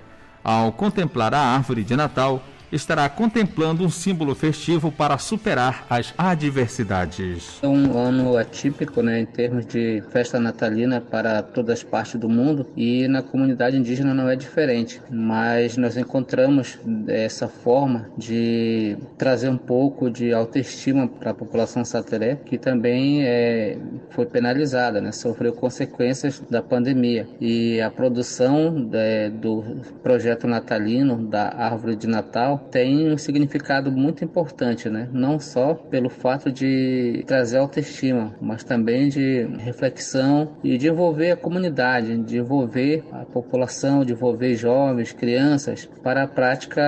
ao 0.44 0.72
contemplar 0.72 1.34
a 1.34 1.40
árvore 1.40 1.84
de 1.84 1.96
Natal, 1.96 2.44
estará 2.72 3.08
contemplando 3.10 3.84
um 3.84 3.90
símbolo 3.90 4.36
festivo 4.36 4.92
para 4.92 5.18
superar 5.18 5.86
as 5.90 6.14
adversidades. 6.18 7.60
É 7.62 7.68
um 7.68 7.98
ano 7.98 8.38
atípico, 8.38 9.02
né, 9.02 9.20
em 9.20 9.26
termos 9.26 9.66
de 9.66 10.04
festa 10.12 10.40
natalina 10.40 11.02
para 11.02 11.42
todas 11.42 11.80
as 11.80 11.84
partes 11.84 12.20
do 12.20 12.30
mundo 12.30 12.66
e 12.76 13.08
na 13.08 13.22
comunidade 13.22 13.78
indígena 13.78 14.14
não 14.14 14.30
é 14.30 14.36
diferente, 14.36 15.02
mas 15.10 15.78
nós 15.78 15.98
encontramos 15.98 16.78
essa 17.08 17.48
forma 17.48 18.10
de 18.18 18.98
trazer 19.18 19.50
um 19.50 19.58
pouco 19.58 20.10
de 20.10 20.34
autoestima 20.34 21.08
para 21.08 21.32
a 21.32 21.34
população 21.34 21.84
sateré, 21.84 22.36
que 22.36 22.58
também 22.58 23.24
é, 23.24 23.78
foi 24.12 24.26
penalizada, 24.26 25.02
né, 25.02 25.12
sofreu 25.12 25.54
consequências 25.54 26.40
da 26.50 26.62
pandemia 26.62 27.28
e 27.40 27.82
a 27.82 27.90
produção 27.90 28.90
é, 28.94 29.30
do 29.30 29.64
projeto 30.04 30.48
natalino 30.48 31.18
da 31.28 31.54
árvore 31.56 31.96
de 31.96 32.08
Natal 32.08 32.55
tem 32.58 33.12
um 33.12 33.18
significado 33.18 33.92
muito 33.92 34.24
importante, 34.24 34.90
né? 34.90 35.10
Não 35.12 35.40
só 35.40 35.74
pelo 35.74 36.10
fato 36.10 36.52
de 36.52 37.24
trazer 37.26 37.58
autoestima, 37.58 38.34
mas 38.42 38.64
também 38.64 39.10
de 39.10 39.48
reflexão 39.60 40.56
e 40.64 40.78
de 40.78 40.88
envolver 40.88 41.32
a 41.32 41.38
comunidade, 41.38 42.18
de 42.18 42.38
envolver 42.38 43.04
a 43.12 43.26
população, 43.26 44.04
de 44.04 44.14
envolver 44.14 44.56
jovens, 44.56 45.12
crianças 45.12 45.90
para 46.04 46.24
a 46.24 46.28
prática 46.28 46.82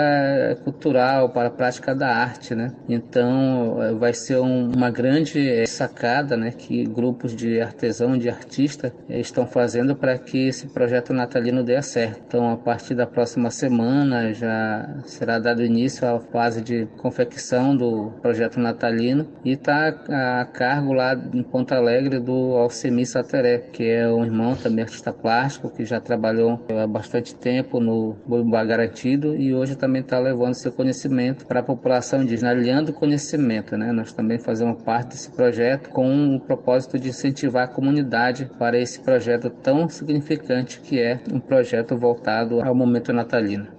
cultural, 0.64 1.30
para 1.30 1.48
a 1.48 1.52
prática 1.52 1.96
da 1.96 2.10
arte, 2.10 2.56
né? 2.56 2.72
Então 2.88 3.78
vai 4.00 4.14
ser 4.14 4.38
um, 4.40 4.72
uma 4.72 4.90
grande 4.90 5.50
eh, 5.50 5.66
sacada, 5.66 6.36
né? 6.36 6.52
Que 6.52 6.84
grupos 6.84 7.36
de 7.36 7.60
artesão, 7.62 8.18
de 8.18 8.30
artista 8.30 8.94
eh, 9.10 9.20
estão 9.20 9.46
fazendo 9.46 9.96
para 9.96 10.18
que 10.18 10.48
esse 10.48 10.68
projeto 10.68 11.14
natalino 11.14 11.64
dê 11.64 11.82
certo. 11.82 12.22
Então 12.28 12.52
a 12.52 12.58
partir 12.58 12.96
da 12.96 13.06
próxima 13.06 13.50
semana 13.50 14.34
já 14.34 14.88
será 15.06 15.40
dado 15.58 15.66
início 15.66 16.08
à 16.08 16.20
fase 16.20 16.62
de 16.62 16.86
confecção 16.98 17.76
do 17.76 18.12
projeto 18.22 18.60
natalino 18.60 19.28
e 19.44 19.54
está 19.54 19.88
a 19.88 20.46
cargo 20.46 20.94
lá 20.94 21.16
em 21.34 21.42
Ponta 21.42 21.76
Alegre 21.76 22.20
do 22.20 22.56
Alcemir 22.56 23.08
Sateré, 23.08 23.58
que 23.58 23.84
é 23.90 24.08
um 24.08 24.24
irmão 24.24 24.56
também 24.56 24.84
artista 24.84 25.12
plástico 25.12 25.70
que 25.70 25.84
já 25.84 26.00
trabalhou 26.00 26.64
há 26.70 26.86
bastante 26.86 27.34
tempo 27.34 27.80
no 27.80 28.16
Boi 28.26 28.44
Garantido 28.68 29.36
e 29.36 29.54
hoje 29.54 29.76
também 29.76 30.02
está 30.02 30.20
levando 30.20 30.54
seu 30.54 30.72
conhecimento 30.72 31.46
para 31.46 31.62
a 31.62 31.64
população 31.64 32.22
indígena, 32.22 32.52
aliando 32.52 32.94
conhecimento. 32.94 33.76
Né? 33.78 33.92
Nós 33.92 34.14
também 34.14 34.38
fazemos 34.38 34.84
parte 34.84 35.10
desse 35.10 35.32
projeto 35.32 35.90
com 35.90 36.36
o 36.36 36.40
propósito 36.40 37.00
de 37.00 37.10
incentivar 37.10 37.64
a 37.64 37.68
comunidade 37.68 38.50
para 38.60 38.78
esse 38.78 39.00
projeto 39.00 39.50
tão 39.50 39.90
significante 39.90 40.80
que 40.82 41.00
é 41.00 41.20
um 41.32 41.40
projeto 41.40 41.98
voltado 41.98 42.62
ao 42.62 42.76
momento 42.76 43.12
natalino. 43.12 43.77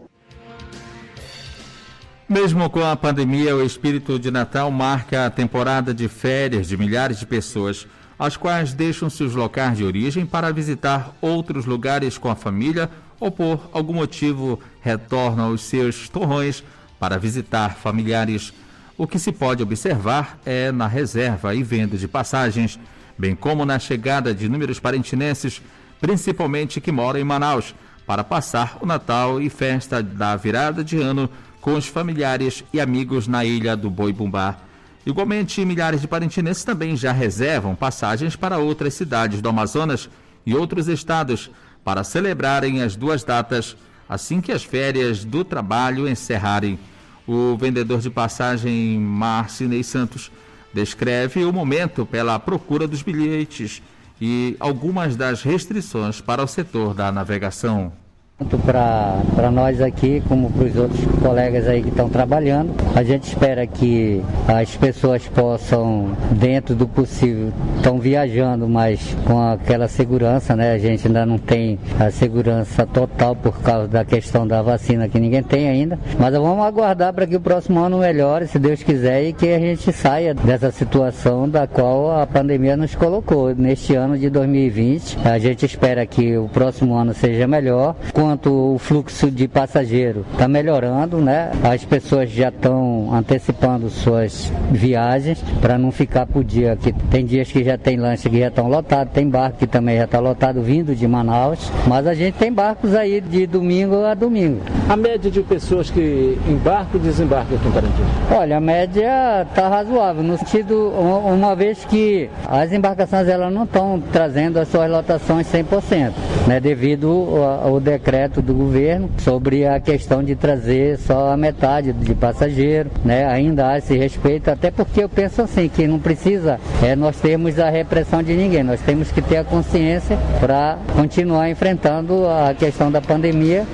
Mesmo 2.28 2.68
com 2.68 2.84
a 2.84 2.94
pandemia, 2.94 3.56
o 3.56 3.64
espírito 3.64 4.18
de 4.18 4.30
Natal 4.30 4.70
marca 4.70 5.24
a 5.24 5.30
temporada 5.30 5.94
de 5.94 6.08
férias 6.08 6.68
de 6.68 6.76
milhares 6.76 7.18
de 7.18 7.24
pessoas, 7.24 7.86
as 8.18 8.36
quais 8.36 8.74
deixam 8.74 9.08
seus 9.08 9.34
locais 9.34 9.78
de 9.78 9.82
origem 9.82 10.26
para 10.26 10.52
visitar 10.52 11.16
outros 11.22 11.64
lugares 11.64 12.18
com 12.18 12.28
a 12.28 12.36
família 12.36 12.90
ou 13.18 13.30
por 13.30 13.70
algum 13.72 13.94
motivo 13.94 14.60
retornam 14.82 15.46
aos 15.46 15.62
seus 15.62 16.10
torrões 16.10 16.62
para 17.00 17.16
visitar 17.16 17.76
familiares. 17.76 18.52
O 18.98 19.06
que 19.06 19.18
se 19.18 19.32
pode 19.32 19.62
observar 19.62 20.38
é 20.44 20.70
na 20.70 20.86
reserva 20.86 21.54
e 21.54 21.62
venda 21.62 21.96
de 21.96 22.06
passagens, 22.06 22.78
bem 23.16 23.34
como 23.34 23.64
na 23.64 23.78
chegada 23.78 24.34
de 24.34 24.44
inúmeros 24.44 24.78
parentinenses, 24.78 25.62
principalmente 25.98 26.78
que 26.78 26.92
moram 26.92 27.18
em 27.18 27.24
Manaus, 27.24 27.74
para 28.06 28.22
passar 28.22 28.76
o 28.82 28.86
Natal 28.86 29.40
e 29.40 29.48
festa 29.48 30.02
da 30.02 30.36
virada 30.36 30.84
de 30.84 30.98
ano 31.00 31.30
com 31.68 31.74
os 31.74 31.86
familiares 31.86 32.64
e 32.72 32.80
amigos 32.80 33.28
na 33.28 33.44
ilha 33.44 33.76
do 33.76 33.90
Boi 33.90 34.10
Bumbá. 34.10 34.56
Igualmente, 35.04 35.62
milhares 35.66 36.00
de 36.00 36.08
parentinenses 36.08 36.64
também 36.64 36.96
já 36.96 37.12
reservam 37.12 37.74
passagens 37.74 38.34
para 38.34 38.56
outras 38.56 38.94
cidades 38.94 39.42
do 39.42 39.50
Amazonas 39.50 40.08
e 40.46 40.54
outros 40.54 40.88
estados 40.88 41.50
para 41.84 42.02
celebrarem 42.04 42.80
as 42.80 42.96
duas 42.96 43.22
datas 43.22 43.76
assim 44.08 44.40
que 44.40 44.50
as 44.50 44.64
férias 44.64 45.26
do 45.26 45.44
trabalho 45.44 46.08
encerrarem. 46.08 46.78
O 47.26 47.54
vendedor 47.58 48.00
de 48.00 48.08
passagem 48.08 48.98
Marcinei 48.98 49.82
Santos 49.82 50.30
descreve 50.72 51.44
o 51.44 51.52
momento 51.52 52.06
pela 52.06 52.38
procura 52.38 52.88
dos 52.88 53.02
bilhetes 53.02 53.82
e 54.18 54.56
algumas 54.58 55.16
das 55.16 55.42
restrições 55.42 56.18
para 56.18 56.42
o 56.42 56.46
setor 56.46 56.94
da 56.94 57.12
navegação. 57.12 57.92
Tanto 58.38 58.56
para 58.58 59.50
nós 59.50 59.80
aqui 59.80 60.22
como 60.28 60.48
para 60.48 60.64
os 60.66 60.76
outros 60.76 61.04
colegas 61.20 61.66
aí 61.66 61.82
que 61.82 61.88
estão 61.88 62.08
trabalhando. 62.08 62.72
A 62.94 63.02
gente 63.02 63.24
espera 63.24 63.66
que 63.66 64.22
as 64.46 64.76
pessoas 64.76 65.26
possam, 65.26 66.12
dentro 66.30 66.76
do 66.76 66.86
possível, 66.86 67.52
estão 67.76 67.98
viajando, 67.98 68.68
mas 68.68 69.16
com 69.26 69.40
aquela 69.40 69.88
segurança, 69.88 70.54
né? 70.54 70.70
A 70.70 70.78
gente 70.78 71.08
ainda 71.08 71.26
não 71.26 71.36
tem 71.36 71.80
a 71.98 72.12
segurança 72.12 72.86
total 72.86 73.34
por 73.34 73.60
causa 73.60 73.88
da 73.88 74.04
questão 74.04 74.46
da 74.46 74.62
vacina 74.62 75.08
que 75.08 75.18
ninguém 75.18 75.42
tem 75.42 75.68
ainda. 75.68 75.98
Mas 76.16 76.32
vamos 76.32 76.64
aguardar 76.64 77.12
para 77.12 77.26
que 77.26 77.34
o 77.34 77.40
próximo 77.40 77.80
ano 77.80 77.98
melhore, 77.98 78.46
se 78.46 78.60
Deus 78.60 78.84
quiser, 78.84 79.24
e 79.24 79.32
que 79.32 79.48
a 79.48 79.58
gente 79.58 79.92
saia 79.92 80.32
dessa 80.32 80.70
situação 80.70 81.48
da 81.48 81.66
qual 81.66 82.16
a 82.16 82.24
pandemia 82.24 82.76
nos 82.76 82.94
colocou. 82.94 83.52
Neste 83.52 83.96
ano 83.96 84.16
de 84.16 84.30
2020, 84.30 85.18
a 85.24 85.40
gente 85.40 85.66
espera 85.66 86.06
que 86.06 86.38
o 86.38 86.48
próximo 86.48 86.94
ano 86.94 87.12
seja 87.12 87.44
melhor. 87.48 87.96
Com 88.12 88.27
enquanto 88.28 88.74
o 88.74 88.78
fluxo 88.78 89.30
de 89.30 89.48
passageiro 89.48 90.26
está 90.32 90.46
melhorando, 90.46 91.16
né? 91.16 91.50
As 91.62 91.82
pessoas 91.82 92.30
já 92.30 92.50
estão 92.50 93.08
antecipando 93.10 93.88
suas 93.88 94.52
viagens 94.70 95.42
para 95.62 95.78
não 95.78 95.90
ficar 95.90 96.26
por 96.26 96.44
dia. 96.44 96.76
Que 96.76 96.92
tem 96.92 97.24
dias 97.24 97.50
que 97.50 97.64
já 97.64 97.78
tem 97.78 97.96
lanche 97.96 98.28
que 98.28 98.38
já 98.38 98.48
estão 98.48 98.68
lotados, 98.68 99.14
tem 99.14 99.26
barco 99.26 99.58
que 99.58 99.66
também 99.66 99.96
já 99.96 100.04
está 100.04 100.20
lotado 100.20 100.60
vindo 100.60 100.94
de 100.94 101.08
Manaus, 101.08 101.72
mas 101.86 102.06
a 102.06 102.12
gente 102.12 102.34
tem 102.34 102.52
barcos 102.52 102.94
aí 102.94 103.18
de 103.20 103.46
domingo 103.46 104.04
a 104.04 104.12
domingo. 104.12 104.60
A 104.90 104.96
média 104.96 105.30
de 105.30 105.40
pessoas 105.40 105.90
que 105.90 106.38
embarcam 106.46 107.00
e 107.00 107.04
desembarcam 107.04 107.56
aqui 107.56 107.68
em 107.68 107.72
Parintins? 107.72 108.06
Olha, 108.30 108.58
a 108.58 108.60
média 108.60 109.46
está 109.48 109.68
razoável, 109.68 110.22
no 110.22 110.36
sentido, 110.36 110.90
uma 110.98 111.56
vez 111.56 111.82
que 111.86 112.28
as 112.46 112.72
embarcações 112.72 113.26
elas 113.26 113.50
não 113.50 113.64
estão 113.64 114.02
trazendo 114.12 114.58
as 114.58 114.68
suas 114.68 114.90
lotações 114.90 115.46
100%, 115.46 116.12
né? 116.46 116.60
Devido 116.60 117.08
ao, 117.08 117.74
ao 117.74 117.80
decreto 117.80 118.17
decreto 118.18 118.42
do 118.42 118.52
governo 118.52 119.08
sobre 119.18 119.64
a 119.64 119.78
questão 119.78 120.24
de 120.24 120.34
trazer 120.34 120.98
só 120.98 121.32
a 121.32 121.36
metade 121.36 121.92
de 121.92 122.14
passageiro, 122.14 122.90
né? 123.04 123.26
Ainda 123.26 123.68
há 123.68 123.78
esse 123.78 123.96
respeito, 123.96 124.50
até 124.50 124.72
porque 124.72 125.04
eu 125.04 125.08
penso 125.08 125.42
assim, 125.42 125.68
que 125.68 125.86
não 125.86 126.00
precisa 126.00 126.58
é, 126.82 126.96
nós 126.96 127.16
termos 127.20 127.58
a 127.60 127.70
repressão 127.70 128.20
de 128.20 128.34
ninguém, 128.34 128.64
nós 128.64 128.80
temos 128.80 129.12
que 129.12 129.22
ter 129.22 129.36
a 129.36 129.44
consciência 129.44 130.18
para 130.40 130.78
continuar 130.96 131.48
enfrentando 131.48 132.26
a 132.26 132.52
questão 132.54 132.90
da 132.90 133.00
pandemia. 133.00 133.64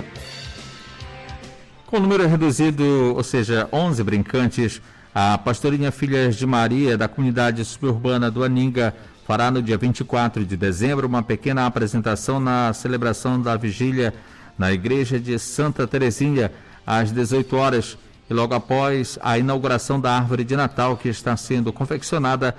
Com 1.87 1.97
o 1.97 2.01
número 2.01 2.29
reduzido, 2.29 3.15
ou 3.17 3.23
seja, 3.23 3.67
11 3.73 4.03
brincantes, 4.05 4.83
a 5.15 5.39
pastorinha 5.39 5.91
Filhas 5.91 6.37
de 6.37 6.45
Maria, 6.45 6.99
da 6.99 7.09
comunidade 7.09 7.65
suburbana 7.65 8.31
do 8.31 8.45
Aninga, 8.45 8.93
fará 9.27 9.51
no 9.51 9.63
dia 9.63 9.79
24 9.79 10.45
de 10.45 10.57
dezembro 10.57 11.07
uma 11.07 11.23
pequena 11.23 11.67
apresentação 11.67 12.39
na 12.39 12.73
celebração 12.75 13.41
da 13.41 13.57
vigília 13.57 14.13
na 14.59 14.73
igreja 14.73 15.19
de 15.19 15.39
Santa 15.39 15.87
Teresinha 15.87 16.53
às 16.87 17.11
18 17.11 17.57
horas 17.57 17.99
e 18.29 18.35
logo 18.35 18.55
após 18.55 19.19
a 19.23 19.39
inauguração 19.39 20.01
da 20.01 20.17
árvore 20.17 20.45
de 20.45 20.57
Natal 20.57 20.97
que 20.97 21.09
está 21.09 21.37
sendo 21.37 21.73
confeccionada 21.73 22.57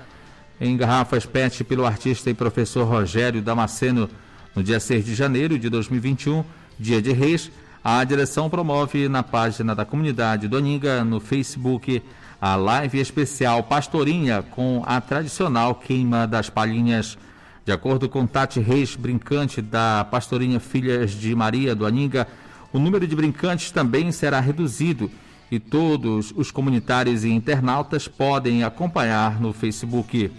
em 0.59 0.77
garrafas 0.77 1.25
PET 1.25 1.63
pelo 1.63 1.85
artista 1.85 2.29
e 2.29 2.33
professor 2.33 2.83
Rogério 2.85 3.41
Damasceno 3.41 4.09
no 4.55 4.63
dia 4.63 4.79
6 4.79 5.05
de 5.05 5.15
janeiro 5.15 5.59
de 5.59 5.69
2021, 5.69 6.43
dia 6.79 7.01
de 7.01 7.11
Reis, 7.11 7.51
a 7.83 8.03
direção 8.03 8.49
promove 8.49 9.07
na 9.09 9.21
página 9.21 9.75
da 9.75 9.85
comunidade 9.85 10.47
Doninga 10.47 11.03
no 11.03 11.19
Facebook 11.19 12.01
a 12.41 12.55
live 12.55 12.99
especial 12.99 13.63
Pastorinha 13.63 14.41
com 14.41 14.83
a 14.85 14.99
tradicional 15.01 15.75
queima 15.75 16.25
das 16.25 16.49
palhinhas. 16.49 17.17
De 17.65 17.71
acordo 17.71 18.07
com 18.07 18.27
Tati 18.27 18.59
Reis, 18.59 18.95
brincante 18.95 19.59
da 19.59 20.05
Pastorinha 20.11 20.59
Filhas 20.59 21.09
de 21.09 21.33
Maria 21.33 21.73
do 21.73 21.83
Aninga, 21.83 22.27
o 22.71 22.77
número 22.77 23.07
de 23.07 23.15
brincantes 23.15 23.71
também 23.71 24.11
será 24.11 24.39
reduzido 24.39 25.09
e 25.49 25.59
todos 25.59 26.31
os 26.35 26.51
comunitários 26.51 27.23
e 27.23 27.31
internautas 27.31 28.07
podem 28.07 28.63
acompanhar 28.63 29.41
no 29.41 29.51
Facebook. 29.51 30.31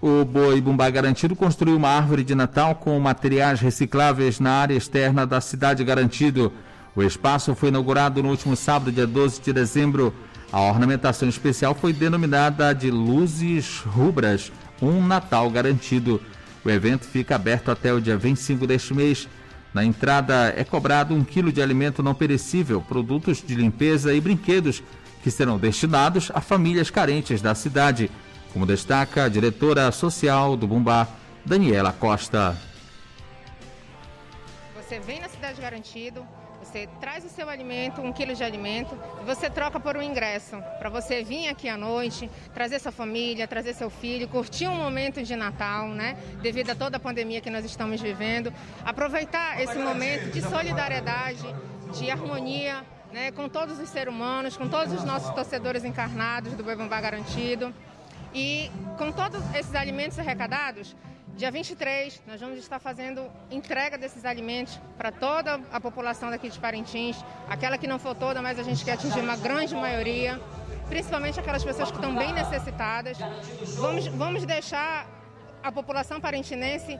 O 0.00 0.24
Boi 0.24 0.60
Bumbá 0.60 0.88
Garantido 0.88 1.34
construiu 1.34 1.76
uma 1.76 1.88
árvore 1.88 2.22
de 2.22 2.32
Natal 2.32 2.76
com 2.76 2.96
materiais 3.00 3.58
recicláveis 3.58 4.38
na 4.38 4.52
área 4.52 4.76
externa 4.76 5.26
da 5.26 5.40
cidade 5.40 5.82
Garantido. 5.82 6.52
O 6.94 7.02
espaço 7.02 7.56
foi 7.56 7.70
inaugurado 7.70 8.22
no 8.22 8.28
último 8.28 8.54
sábado, 8.54 8.92
dia 8.92 9.06
12 9.06 9.40
de 9.40 9.52
dezembro. 9.52 10.14
A 10.52 10.60
ornamentação 10.60 11.28
especial 11.28 11.74
foi 11.74 11.92
denominada 11.92 12.72
de 12.72 12.88
Luzes 12.88 13.80
Rubras, 13.80 14.52
um 14.80 15.04
Natal 15.04 15.50
Garantido. 15.50 16.20
O 16.64 16.70
evento 16.70 17.04
fica 17.04 17.36
aberto 17.36 17.70
até 17.70 17.92
o 17.92 18.00
dia 18.00 18.16
25 18.16 18.66
deste 18.66 18.94
mês. 18.94 19.28
Na 19.72 19.84
entrada 19.84 20.52
é 20.56 20.64
cobrado 20.64 21.14
um 21.14 21.22
quilo 21.22 21.52
de 21.52 21.62
alimento 21.62 22.02
não 22.02 22.14
perecível, 22.14 22.80
produtos 22.80 23.42
de 23.42 23.54
limpeza 23.54 24.14
e 24.14 24.20
brinquedos 24.20 24.82
que 25.22 25.30
serão 25.30 25.58
destinados 25.58 26.30
a 26.34 26.40
famílias 26.40 26.90
carentes 26.90 27.42
da 27.42 27.54
cidade, 27.54 28.10
como 28.52 28.64
destaca 28.64 29.24
a 29.24 29.28
diretora 29.28 29.90
social 29.92 30.56
do 30.56 30.66
Bumbá, 30.66 31.06
Daniela 31.44 31.92
Costa. 31.92 32.56
Você 34.76 34.98
vem 35.00 35.20
na 35.20 35.28
Cidade 35.28 35.60
Garantido, 35.60 36.26
você 36.62 36.88
traz 37.00 37.24
o 37.24 37.28
seu 37.28 37.48
alimento, 37.48 38.00
um 38.00 38.12
quilo 38.12 38.34
de 38.34 38.44
alimento, 38.44 38.98
e 39.20 39.24
você 39.24 39.48
troca 39.48 39.78
por 39.78 39.96
um 39.96 40.02
ingresso 40.02 40.62
para 40.78 40.88
você 40.88 41.22
vir 41.22 41.48
aqui 41.48 41.68
à 41.68 41.76
noite, 41.76 42.30
trazer 42.52 42.78
sua 42.78 42.92
família, 42.92 43.46
trazer 43.46 43.74
seu 43.74 43.88
filho, 43.88 44.28
curtir 44.28 44.68
um 44.68 44.76
momento 44.76 45.22
de 45.22 45.34
Natal, 45.36 45.88
né? 45.88 46.16
Devido 46.42 46.70
a 46.70 46.74
toda 46.74 46.96
a 46.96 47.00
pandemia 47.00 47.40
que 47.40 47.50
nós 47.50 47.64
estamos 47.64 48.00
vivendo, 48.00 48.52
aproveitar 48.84 49.60
esse 49.62 49.78
momento 49.78 50.30
de 50.30 50.42
solidariedade, 50.42 51.44
de 51.92 52.10
harmonia, 52.10 52.84
né? 53.12 53.30
Com 53.32 53.48
todos 53.48 53.78
os 53.78 53.88
seres 53.88 54.12
humanos, 54.12 54.56
com 54.56 54.68
todos 54.68 54.92
os 54.92 55.04
nossos 55.04 55.30
torcedores 55.34 55.84
encarnados 55.84 56.52
do 56.54 56.62
Bebambá 56.62 57.00
Garantido. 57.00 57.72
E 58.34 58.70
com 58.96 59.10
todos 59.12 59.42
esses 59.54 59.74
alimentos 59.74 60.18
arrecadados, 60.18 60.94
Dia 61.38 61.52
23, 61.52 62.20
nós 62.26 62.40
vamos 62.40 62.58
estar 62.58 62.80
fazendo 62.80 63.30
entrega 63.48 63.96
desses 63.96 64.24
alimentos 64.24 64.80
para 64.96 65.12
toda 65.12 65.60
a 65.70 65.78
população 65.78 66.30
daqui 66.30 66.48
de 66.48 66.58
Parintins, 66.58 67.16
aquela 67.48 67.78
que 67.78 67.86
não 67.86 67.96
for 67.96 68.12
toda, 68.16 68.42
mas 68.42 68.58
a 68.58 68.64
gente 68.64 68.84
quer 68.84 68.94
atingir 68.94 69.20
uma 69.20 69.36
grande 69.36 69.72
maioria, 69.72 70.40
principalmente 70.88 71.38
aquelas 71.38 71.62
pessoas 71.62 71.92
que 71.92 71.96
estão 71.96 72.12
bem 72.16 72.32
necessitadas. 72.32 73.16
Vamos, 73.76 74.08
vamos 74.08 74.44
deixar 74.44 75.06
a 75.62 75.70
população 75.70 76.20
parintinense 76.20 76.98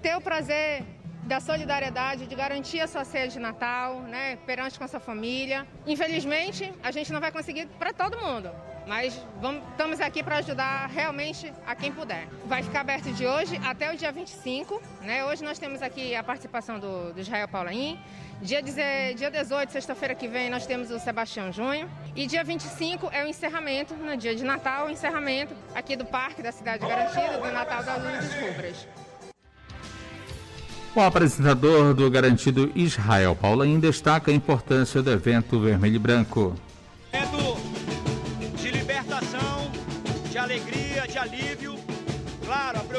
ter 0.00 0.14
o 0.16 0.20
prazer 0.20 0.84
da 1.24 1.40
solidariedade, 1.40 2.26
de 2.26 2.34
garantir 2.36 2.80
a 2.80 2.86
sua 2.86 3.04
ceia 3.04 3.26
de 3.26 3.40
Natal, 3.40 4.02
né, 4.02 4.36
perante 4.46 4.78
com 4.78 4.84
a 4.84 4.88
sua 4.88 5.00
família. 5.00 5.66
Infelizmente, 5.84 6.72
a 6.80 6.92
gente 6.92 7.12
não 7.12 7.20
vai 7.20 7.32
conseguir 7.32 7.66
para 7.78 7.92
todo 7.92 8.16
mundo, 8.18 8.52
mas 8.86 9.20
vamos, 9.40 9.62
estamos 9.70 10.00
aqui 10.00 10.22
para 10.22 10.36
ajudar 10.36 10.88
realmente 10.88 11.52
a 11.66 11.74
quem 11.74 11.92
puder. 11.92 12.26
Vai 12.46 12.62
ficar 12.62 12.80
aberto 12.80 13.12
de 13.12 13.26
hoje 13.26 13.60
até 13.64 13.92
o 13.92 13.96
dia 13.96 14.10
25. 14.10 14.80
Né? 15.02 15.24
Hoje 15.24 15.44
nós 15.44 15.58
temos 15.58 15.82
aqui 15.82 16.14
a 16.14 16.22
participação 16.22 16.78
do, 16.78 17.12
do 17.12 17.20
Israel 17.20 17.48
Paulaim. 17.48 17.98
Dia, 18.42 18.62
dia 18.62 19.30
18, 19.30 19.70
sexta-feira 19.70 20.14
que 20.14 20.26
vem, 20.26 20.48
nós 20.48 20.66
temos 20.66 20.90
o 20.90 20.98
Sebastião 20.98 21.52
Junho. 21.52 21.90
E 22.16 22.26
dia 22.26 22.42
25 22.42 23.10
é 23.12 23.24
o 23.24 23.28
encerramento, 23.28 23.94
no 23.94 24.16
dia 24.16 24.34
de 24.34 24.44
Natal, 24.44 24.86
o 24.86 24.90
encerramento 24.90 25.54
aqui 25.74 25.94
do 25.94 26.04
Parque 26.04 26.42
da 26.42 26.50
Cidade 26.50 26.86
Garantida, 26.86 27.38
do 27.38 27.52
Natal 27.52 27.84
das 27.84 28.02
Luzes 28.02 28.34
Rubras. 28.40 28.88
O 30.92 31.00
apresentador 31.00 31.94
do 31.94 32.10
Garantido 32.10 32.72
Israel 32.74 33.36
Paulaim 33.36 33.78
destaca 33.78 34.32
a 34.32 34.34
importância 34.34 35.00
do 35.00 35.12
evento 35.12 35.60
Vermelho 35.60 35.94
e 35.94 35.98
Branco. 36.00 36.56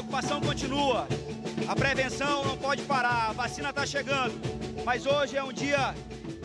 Preocupação 0.02 0.42
continua. 0.42 1.08
A 1.68 1.76
prevenção 1.76 2.44
não 2.44 2.58
pode 2.58 2.82
parar, 2.84 3.30
a 3.30 3.34
vacina 3.34 3.70
está 3.70 3.86
chegando. 3.86 4.34
Mas 4.84 5.06
hoje 5.06 5.38
é 5.38 5.44
um 5.44 5.54
dia, 5.54 5.94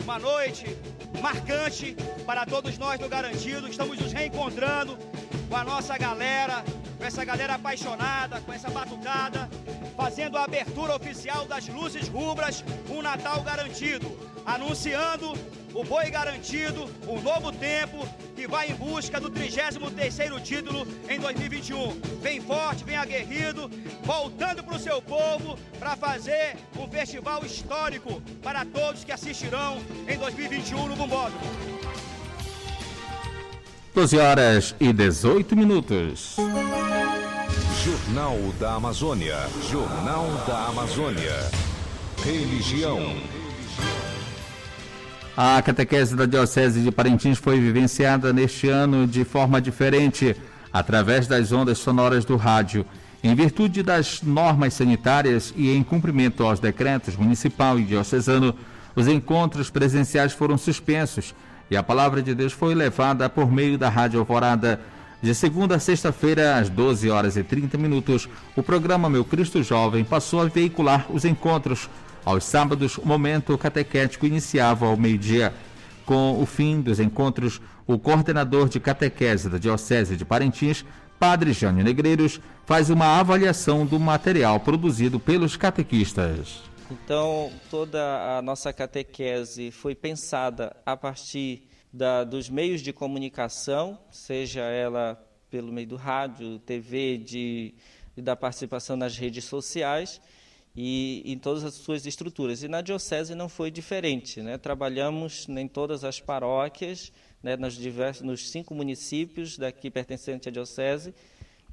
uma 0.03 0.19
noite 0.19 0.65
marcante 1.21 1.95
para 2.25 2.45
todos 2.45 2.77
nós 2.77 2.99
do 2.99 3.09
Garantido. 3.09 3.67
Estamos 3.67 3.97
nos 3.97 4.11
reencontrando 4.11 4.97
com 5.49 5.55
a 5.55 5.63
nossa 5.63 5.97
galera, 5.97 6.63
com 6.97 7.05
essa 7.05 7.23
galera 7.23 7.55
apaixonada, 7.55 8.41
com 8.41 8.51
essa 8.51 8.69
batucada, 8.69 9.49
fazendo 9.95 10.37
a 10.37 10.43
abertura 10.43 10.95
oficial 10.95 11.45
das 11.45 11.67
Luzes 11.67 12.07
Rubras, 12.07 12.63
um 12.89 13.01
Natal 13.01 13.41
garantido, 13.43 14.17
anunciando 14.45 15.33
o 15.73 15.83
boi 15.83 16.09
garantido, 16.09 16.89
um 17.07 17.21
novo 17.21 17.51
tempo 17.51 18.07
que 18.35 18.47
vai 18.47 18.71
em 18.71 18.75
busca 18.75 19.19
do 19.19 19.29
33º 19.29 20.41
título 20.41 20.87
em 21.09 21.19
2021. 21.19 21.99
Vem 22.21 22.41
forte, 22.41 22.83
vem 22.83 22.97
aguerrido, 22.97 23.69
voltando 24.03 24.63
para 24.63 24.75
o 24.75 24.79
seu 24.79 25.01
povo 25.01 25.57
para 25.79 25.95
fazer 25.95 26.57
um 26.77 26.87
festival 26.87 27.45
histórico 27.45 28.21
para 28.41 28.65
todos 28.65 29.03
que 29.03 29.11
assistirão 29.11 29.77
em 30.07 30.17
2021 30.17 30.87
no 30.87 30.95
Bumbódromo. 30.95 31.76
12 33.97 34.19
horas 34.19 34.75
e 34.79 34.93
18 34.93 35.55
minutos. 35.55 36.35
Jornal 37.83 38.37
da 38.59 38.75
Amazônia. 38.75 39.35
Jornal 39.71 40.27
da 40.45 40.67
Amazônia. 40.67 41.33
Religião. 42.23 42.99
A 45.35 45.59
catequese 45.63 46.15
da 46.15 46.27
Diocese 46.27 46.81
de 46.81 46.91
Parintins 46.91 47.39
foi 47.39 47.59
vivenciada 47.59 48.31
neste 48.31 48.69
ano 48.69 49.07
de 49.07 49.25
forma 49.25 49.59
diferente, 49.59 50.35
através 50.71 51.25
das 51.25 51.51
ondas 51.51 51.79
sonoras 51.79 52.23
do 52.23 52.35
rádio. 52.35 52.85
Em 53.23 53.33
virtude 53.33 53.81
das 53.81 54.21
normas 54.21 54.75
sanitárias 54.75 55.51
e 55.57 55.75
em 55.75 55.81
cumprimento 55.81 56.43
aos 56.43 56.59
decretos 56.59 57.15
municipal 57.15 57.79
e 57.79 57.83
diocesano, 57.83 58.53
os 58.95 59.07
encontros 59.07 59.71
presenciais 59.71 60.33
foram 60.33 60.55
suspensos 60.55 61.33
e 61.69 61.77
a 61.77 61.83
palavra 61.83 62.21
de 62.21 62.33
Deus 62.33 62.53
foi 62.53 62.73
levada 62.73 63.29
por 63.29 63.51
meio 63.51 63.77
da 63.77 63.89
Rádio 63.89 64.19
Alvorada 64.19 64.79
de 65.19 65.33
segunda 65.33 65.75
a 65.75 65.79
sexta-feira, 65.79 66.57
às 66.57 66.69
12 66.69 67.09
horas 67.09 67.35
e 67.37 67.43
30 67.43 67.75
minutos, 67.75 68.29
o 68.55 68.61
programa 68.61 69.09
Meu 69.09 69.25
Cristo 69.25 69.63
Jovem 69.63 70.03
passou 70.03 70.41
a 70.41 70.45
veicular 70.45 71.07
os 71.09 71.25
encontros. 71.25 71.89
Aos 72.23 72.43
sábados, 72.43 72.99
o 72.99 73.05
momento 73.05 73.57
catequético 73.57 74.27
iniciava 74.27 74.85
ao 74.85 74.95
meio-dia. 74.95 75.53
Com 76.05 76.39
o 76.39 76.45
fim 76.45 76.81
dos 76.81 76.99
encontros, 76.99 77.59
o 77.87 77.97
coordenador 77.97 78.69
de 78.69 78.79
catequese 78.79 79.49
da 79.49 79.57
Diocese 79.57 80.15
de 80.15 80.23
Parintins, 80.23 80.85
Padre 81.19 81.51
Jânio 81.51 81.83
Negreiros, 81.83 82.39
faz 82.67 82.91
uma 82.91 83.19
avaliação 83.19 83.87
do 83.87 83.99
material 83.99 84.59
produzido 84.59 85.19
pelos 85.19 85.57
catequistas. 85.57 86.61
Então, 86.89 87.51
toda 87.69 88.37
a 88.37 88.41
nossa 88.41 88.71
catequese 88.71 89.71
foi 89.71 89.93
pensada 89.93 90.73
a 90.85 90.95
partir 90.95 91.67
da, 91.91 92.23
dos 92.23 92.49
meios 92.49 92.79
de 92.79 92.93
comunicação, 92.93 93.99
seja 94.09 94.61
ela 94.61 95.21
pelo 95.49 95.71
meio 95.71 95.87
do 95.87 95.95
rádio, 95.97 96.59
TV, 96.59 97.17
de, 97.17 97.73
da 98.15 98.37
participação 98.37 98.95
nas 98.95 99.17
redes 99.17 99.43
sociais 99.43 100.21
e 100.73 101.23
em 101.25 101.37
todas 101.37 101.65
as 101.65 101.73
suas 101.73 102.05
estruturas. 102.05 102.63
E 102.63 102.69
na 102.69 102.81
Diocese 102.81 103.35
não 103.35 103.49
foi 103.49 103.69
diferente. 103.69 104.41
Né? 104.41 104.57
Trabalhamos 104.57 105.45
em 105.49 105.67
todas 105.67 106.05
as 106.05 106.21
paróquias, 106.21 107.11
né, 107.43 107.57
nos, 107.57 107.75
diversos, 107.75 108.23
nos 108.23 108.49
cinco 108.49 108.73
municípios 108.73 109.57
daqui 109.57 109.91
pertencentes 109.91 110.47
à 110.47 110.51
Diocese, 110.51 111.13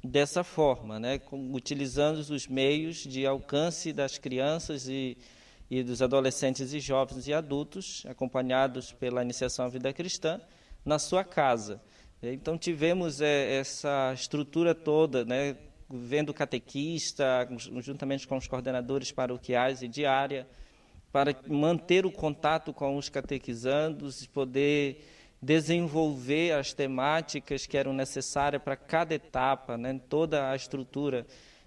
dessa 0.05 0.43
forma, 0.43 0.99
né, 0.99 1.19
utilizando 1.31 2.19
os 2.19 2.47
meios 2.47 2.97
de 2.97 3.25
alcance 3.25 3.91
das 3.91 4.17
crianças 4.17 4.87
e 4.87 5.17
e 5.69 5.83
dos 5.83 6.01
adolescentes 6.01 6.73
e 6.73 6.79
jovens 6.79 7.27
e 7.27 7.33
adultos, 7.33 8.03
acompanhados 8.07 8.91
pela 8.91 9.23
iniciação 9.23 9.65
à 9.65 9.69
vida 9.69 9.91
cristã, 9.91 10.39
na 10.83 10.99
sua 10.99 11.23
casa. 11.23 11.81
Então 12.21 12.57
tivemos 12.57 13.21
é, 13.21 13.57
essa 13.57 14.11
estrutura 14.13 14.73
toda, 14.73 15.25
né, 15.25 15.57
vendo 15.89 16.33
catequista, 16.33 17.47
juntamente 17.81 18.27
com 18.27 18.37
os 18.37 18.47
coordenadores 18.47 19.11
paroquiais 19.11 19.81
e 19.81 19.87
diária, 19.87 20.47
para 21.11 21.35
manter 21.47 22.05
o 22.05 22.11
contato 22.11 22.73
com 22.73 22.97
os 22.97 23.09
catequizandos 23.09 24.23
e 24.23 24.29
poder 24.29 25.03
desenvolver 25.41 26.53
as 26.53 26.73
temáticas 26.73 27.65
que 27.65 27.77
eram 27.77 27.93
necessárias 27.93 28.61
para 28.61 28.75
cada 28.75 29.13
etapa, 29.13 29.77
né, 29.77 29.99
toda 30.09 30.49
a 30.49 30.55
estrutura, 30.55 31.25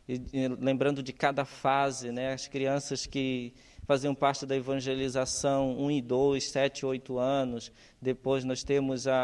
e, 0.09 0.21
e, 0.33 0.49
lembrando 0.49 1.03
de 1.03 1.13
cada 1.13 1.45
fase, 1.45 2.11
né, 2.11 2.33
as 2.33 2.49
crianças 2.49 3.07
que 3.07 3.53
faziam 3.87 4.15
parte 4.15 4.45
da 4.45 4.57
evangelização 4.57 5.79
1 5.79 5.91
e 5.91 6.03
2, 6.03 6.45
7 6.51 6.81
e 6.81 6.87
8 6.87 7.19
anos, 7.19 7.73
depois 8.01 8.45
nós 8.45 8.63
temos 8.63 9.07
a, 9.07 9.15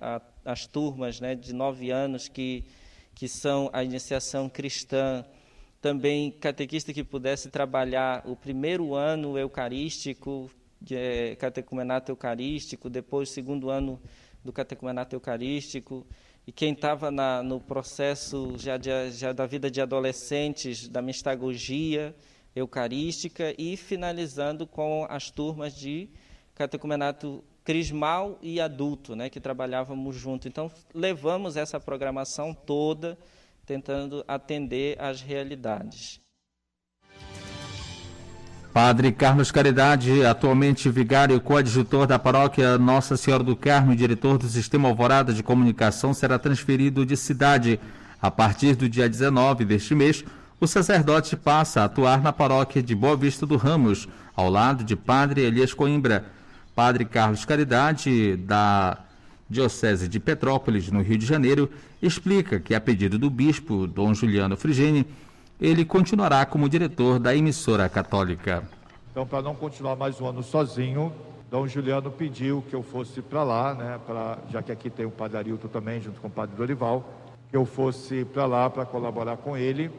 a, 0.00 0.16
a, 0.16 0.22
as 0.44 0.66
turmas 0.66 1.20
né, 1.20 1.34
de 1.34 1.52
9 1.52 1.90
anos 1.90 2.28
que, 2.28 2.64
que 3.14 3.28
são 3.28 3.68
a 3.72 3.84
iniciação 3.84 4.48
cristã, 4.48 5.24
também 5.80 6.30
catequista 6.30 6.92
que 6.94 7.04
pudesse 7.04 7.50
trabalhar 7.50 8.22
o 8.26 8.34
primeiro 8.34 8.94
ano 8.94 9.36
eucarístico, 9.36 10.50
é, 10.90 11.36
catecumenato 11.36 12.10
eucarístico, 12.10 12.90
depois 12.90 13.28
segundo 13.28 13.70
ano 13.70 14.00
do 14.42 14.52
catecumenato 14.52 15.14
eucarístico, 15.14 16.04
e 16.46 16.52
quem 16.52 16.72
estava 16.72 17.10
no 17.42 17.60
processo 17.60 18.54
já, 18.58 18.76
de, 18.76 19.10
já 19.12 19.32
da 19.32 19.46
vida 19.46 19.70
de 19.70 19.80
adolescentes, 19.80 20.88
da 20.88 21.00
mistagogia 21.00 22.14
eucarística, 22.54 23.54
e 23.56 23.76
finalizando 23.76 24.66
com 24.66 25.06
as 25.08 25.30
turmas 25.30 25.74
de 25.74 26.10
catecumenato 26.54 27.42
crismal 27.64 28.38
e 28.42 28.60
adulto, 28.60 29.16
né, 29.16 29.30
que 29.30 29.40
trabalhávamos 29.40 30.14
junto. 30.16 30.46
Então, 30.46 30.70
levamos 30.92 31.56
essa 31.56 31.80
programação 31.80 32.52
toda 32.52 33.16
tentando 33.64 34.22
atender 34.28 35.00
às 35.00 35.22
realidades. 35.22 36.20
Padre 38.74 39.12
Carlos 39.12 39.52
Caridade, 39.52 40.26
atualmente 40.26 40.90
vigário 40.90 41.36
e 41.36 41.38
coadjutor 41.38 42.08
da 42.08 42.18
paróquia 42.18 42.76
Nossa 42.76 43.16
Senhora 43.16 43.44
do 43.44 43.54
Carmo 43.54 43.92
e 43.92 43.96
diretor 43.96 44.36
do 44.36 44.48
Sistema 44.48 44.88
Alvorada 44.88 45.32
de 45.32 45.44
Comunicação, 45.44 46.12
será 46.12 46.40
transferido 46.40 47.06
de 47.06 47.16
cidade. 47.16 47.78
A 48.20 48.32
partir 48.32 48.74
do 48.74 48.88
dia 48.88 49.08
19 49.08 49.64
deste 49.64 49.94
mês, 49.94 50.24
o 50.60 50.66
sacerdote 50.66 51.36
passa 51.36 51.82
a 51.82 51.84
atuar 51.84 52.20
na 52.20 52.32
paróquia 52.32 52.82
de 52.82 52.96
Boa 52.96 53.16
Vista 53.16 53.46
do 53.46 53.56
Ramos, 53.56 54.08
ao 54.34 54.50
lado 54.50 54.82
de 54.82 54.96
Padre 54.96 55.42
Elias 55.42 55.72
Coimbra. 55.72 56.24
Padre 56.74 57.04
Carlos 57.04 57.44
Caridade, 57.44 58.34
da 58.38 58.98
Diocese 59.48 60.08
de 60.08 60.18
Petrópolis, 60.18 60.90
no 60.90 61.00
Rio 61.00 61.16
de 61.16 61.26
Janeiro, 61.26 61.70
explica 62.02 62.58
que, 62.58 62.74
a 62.74 62.80
pedido 62.80 63.20
do 63.20 63.30
bispo 63.30 63.86
Dom 63.86 64.12
Juliano 64.12 64.56
Frigeni, 64.56 65.06
ele 65.60 65.84
continuará 65.84 66.44
como 66.44 66.68
diretor 66.68 67.18
da 67.18 67.34
emissora 67.34 67.88
católica. 67.88 68.62
Então, 69.10 69.26
para 69.26 69.42
não 69.42 69.54
continuar 69.54 69.96
mais 69.96 70.20
um 70.20 70.26
ano 70.26 70.42
sozinho, 70.42 71.12
Dom 71.50 71.68
Juliano 71.68 72.10
pediu 72.10 72.64
que 72.68 72.74
eu 72.74 72.82
fosse 72.82 73.22
para 73.22 73.44
lá, 73.44 73.74
né, 73.74 74.00
pra, 74.04 74.38
já 74.50 74.60
que 74.62 74.72
aqui 74.72 74.90
tem 74.90 75.06
o 75.06 75.10
Padre 75.10 75.38
Arilton 75.38 75.68
também, 75.68 76.00
junto 76.00 76.20
com 76.20 76.26
o 76.26 76.30
Padre 76.30 76.56
Dorival, 76.56 77.08
que 77.48 77.56
eu 77.56 77.64
fosse 77.64 78.24
para 78.24 78.44
lá 78.46 78.68
para 78.68 78.84
colaborar 78.84 79.36
com 79.36 79.56
ele. 79.56 79.90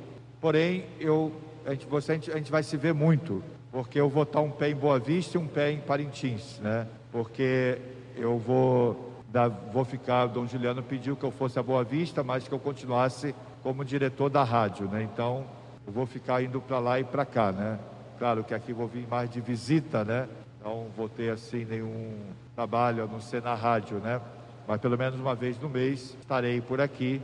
Porém, 0.41 0.85
eu, 0.99 1.31
a, 1.65 1.71
gente, 1.71 1.85
você, 1.87 2.11
a, 2.11 2.15
gente, 2.15 2.31
a 2.31 2.35
gente 2.35 2.51
vai 2.51 2.61
se 2.61 2.75
ver 2.75 2.93
muito, 2.93 3.41
porque 3.71 3.99
eu 3.99 4.09
vou 4.09 4.23
estar 4.23 4.41
um 4.41 4.51
pé 4.51 4.69
em 4.69 4.75
Boa 4.75 4.99
Vista 4.99 5.37
e 5.37 5.41
um 5.41 5.47
pé 5.47 5.71
em 5.71 5.79
Parintins, 5.79 6.59
né? 6.59 6.85
Porque 7.09 7.79
eu 8.17 8.37
vou, 8.37 9.13
dar, 9.31 9.47
vou 9.47 9.85
ficar, 9.85 10.25
Dom 10.25 10.45
Juliano 10.45 10.83
pediu 10.83 11.15
que 11.15 11.23
eu 11.23 11.31
fosse 11.31 11.57
a 11.57 11.63
Boa 11.63 11.85
Vista, 11.85 12.21
mas 12.21 12.45
que 12.45 12.53
eu 12.53 12.59
continuasse 12.59 13.33
como 13.65 13.84
diretor 13.84 14.30
da 14.30 14.43
rádio, 14.43 14.86
né? 14.88 15.01
Então, 15.01 15.43
eu 15.88 15.91
vou 15.91 16.06
ficar 16.06 16.39
indo 16.43 16.62
para 16.62 16.78
lá 16.78 16.99
e 16.99 17.04
para 17.04 17.25
cá, 17.25 17.51
né? 17.51 17.80
Claro 18.19 18.43
que 18.43 18.54
aqui 18.54 18.71
vou 18.71 18.88
vir 18.88 19.08
mais 19.08 19.28
de 19.28 19.41
visita, 19.41 20.06
né? 20.06 20.30
Não 20.63 20.86
vou 20.95 21.10
ter 21.10 21.32
assim 21.32 21.65
nenhum 21.65 22.13
trabalho, 22.54 23.04
a 23.04 23.08
não 23.08 23.19
ser 23.19 23.41
na 23.41 23.56
rádio, 23.56 23.97
né? 23.97 24.21
Mas 24.67 24.80
pelo 24.80 24.95
menos 24.95 25.19
uma 25.19 25.34
vez 25.34 25.58
no 25.60 25.67
mês 25.67 26.15
estarei 26.21 26.62
por 26.62 26.80
aqui 26.80 27.19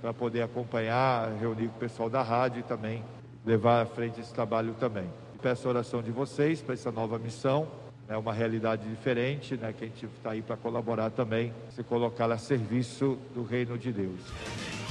para 0.00 0.14
poder 0.14 0.40
acompanhar, 0.40 1.30
reunir 1.38 1.68
com 1.68 1.76
o 1.76 1.80
pessoal 1.80 2.08
da 2.08 2.22
rádio 2.22 2.60
e 2.60 2.62
também 2.62 3.04
levar 3.44 3.82
à 3.82 3.86
frente 3.86 4.18
esse 4.18 4.32
trabalho 4.32 4.74
também. 4.80 5.04
Peço 5.42 5.68
a 5.68 5.72
oração 5.72 6.00
de 6.00 6.10
vocês 6.10 6.62
para 6.62 6.72
essa 6.72 6.90
nova 6.90 7.18
missão, 7.18 7.68
é 8.08 8.12
né? 8.12 8.16
uma 8.16 8.32
realidade 8.32 8.88
diferente, 8.88 9.58
né? 9.58 9.74
Que 9.74 9.84
a 9.84 9.88
gente 9.88 10.06
está 10.06 10.30
aí 10.30 10.40
para 10.40 10.56
colaborar 10.56 11.10
também, 11.10 11.52
se 11.68 11.82
colocar 11.82 12.32
a 12.32 12.38
serviço 12.38 13.18
do 13.34 13.42
reino 13.42 13.76
de 13.76 13.92
Deus. 13.92 14.81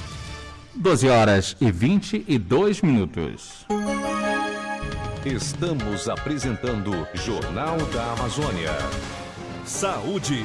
12 0.74 1.08
horas 1.08 1.56
e 1.60 1.70
22 1.70 2.80
minutos. 2.80 3.66
Estamos 5.24 6.08
apresentando 6.08 7.06
Jornal 7.14 7.76
da 7.92 8.12
Amazônia. 8.12 8.70
Saúde. 9.66 10.42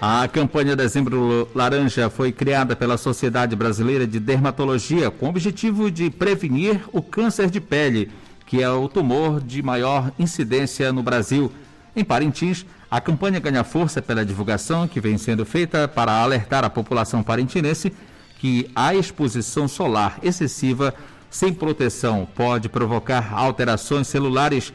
A 0.00 0.28
campanha 0.28 0.76
Dezembro 0.76 1.48
Laranja 1.52 2.08
foi 2.08 2.30
criada 2.30 2.76
pela 2.76 2.96
Sociedade 2.96 3.56
Brasileira 3.56 4.06
de 4.06 4.20
Dermatologia 4.20 5.10
com 5.10 5.26
o 5.26 5.30
objetivo 5.30 5.90
de 5.90 6.08
prevenir 6.08 6.80
o 6.92 7.02
câncer 7.02 7.50
de 7.50 7.60
pele, 7.60 8.10
que 8.46 8.62
é 8.62 8.70
o 8.70 8.88
tumor 8.88 9.40
de 9.40 9.62
maior 9.64 10.12
incidência 10.16 10.92
no 10.92 11.02
Brasil. 11.02 11.50
Em 11.94 12.04
Parintins, 12.04 12.64
a 12.90 13.00
campanha 13.00 13.40
ganha 13.40 13.64
força 13.64 14.00
pela 14.00 14.24
divulgação 14.24 14.86
que 14.86 15.00
vem 15.00 15.18
sendo 15.18 15.44
feita 15.44 15.88
para 15.88 16.12
alertar 16.12 16.64
a 16.64 16.70
população 16.70 17.22
parintinense 17.22 17.92
que 18.38 18.70
a 18.74 18.94
exposição 18.94 19.66
solar 19.66 20.18
excessiva 20.22 20.94
sem 21.28 21.52
proteção 21.52 22.26
pode 22.34 22.68
provocar 22.68 23.34
alterações 23.34 24.06
celulares, 24.06 24.72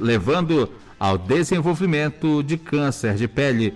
levando 0.00 0.70
ao 0.98 1.18
desenvolvimento 1.18 2.42
de 2.42 2.56
câncer 2.56 3.14
de 3.14 3.28
pele. 3.28 3.74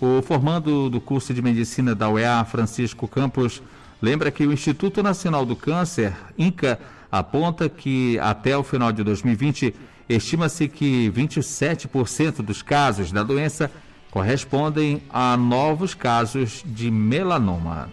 O 0.00 0.22
formando 0.22 0.88
do 0.88 1.00
curso 1.00 1.34
de 1.34 1.42
medicina 1.42 1.94
da 1.94 2.08
UEA, 2.08 2.44
Francisco 2.44 3.08
Campos, 3.08 3.60
lembra 4.00 4.30
que 4.30 4.46
o 4.46 4.52
Instituto 4.52 5.02
Nacional 5.02 5.44
do 5.44 5.56
Câncer, 5.56 6.14
INCA, 6.38 6.78
aponta 7.10 7.68
que 7.68 8.18
até 8.20 8.56
o 8.56 8.62
final 8.62 8.92
de 8.92 9.02
2020 9.02 9.74
estima-se 10.08 10.68
que 10.68 11.10
27% 11.10 12.42
dos 12.42 12.62
casos 12.62 13.12
da 13.12 13.22
doença 13.22 13.70
correspondem 14.10 15.02
a 15.10 15.36
novos 15.36 15.94
casos 15.94 16.62
de 16.64 16.90
melanoma. 16.90 17.92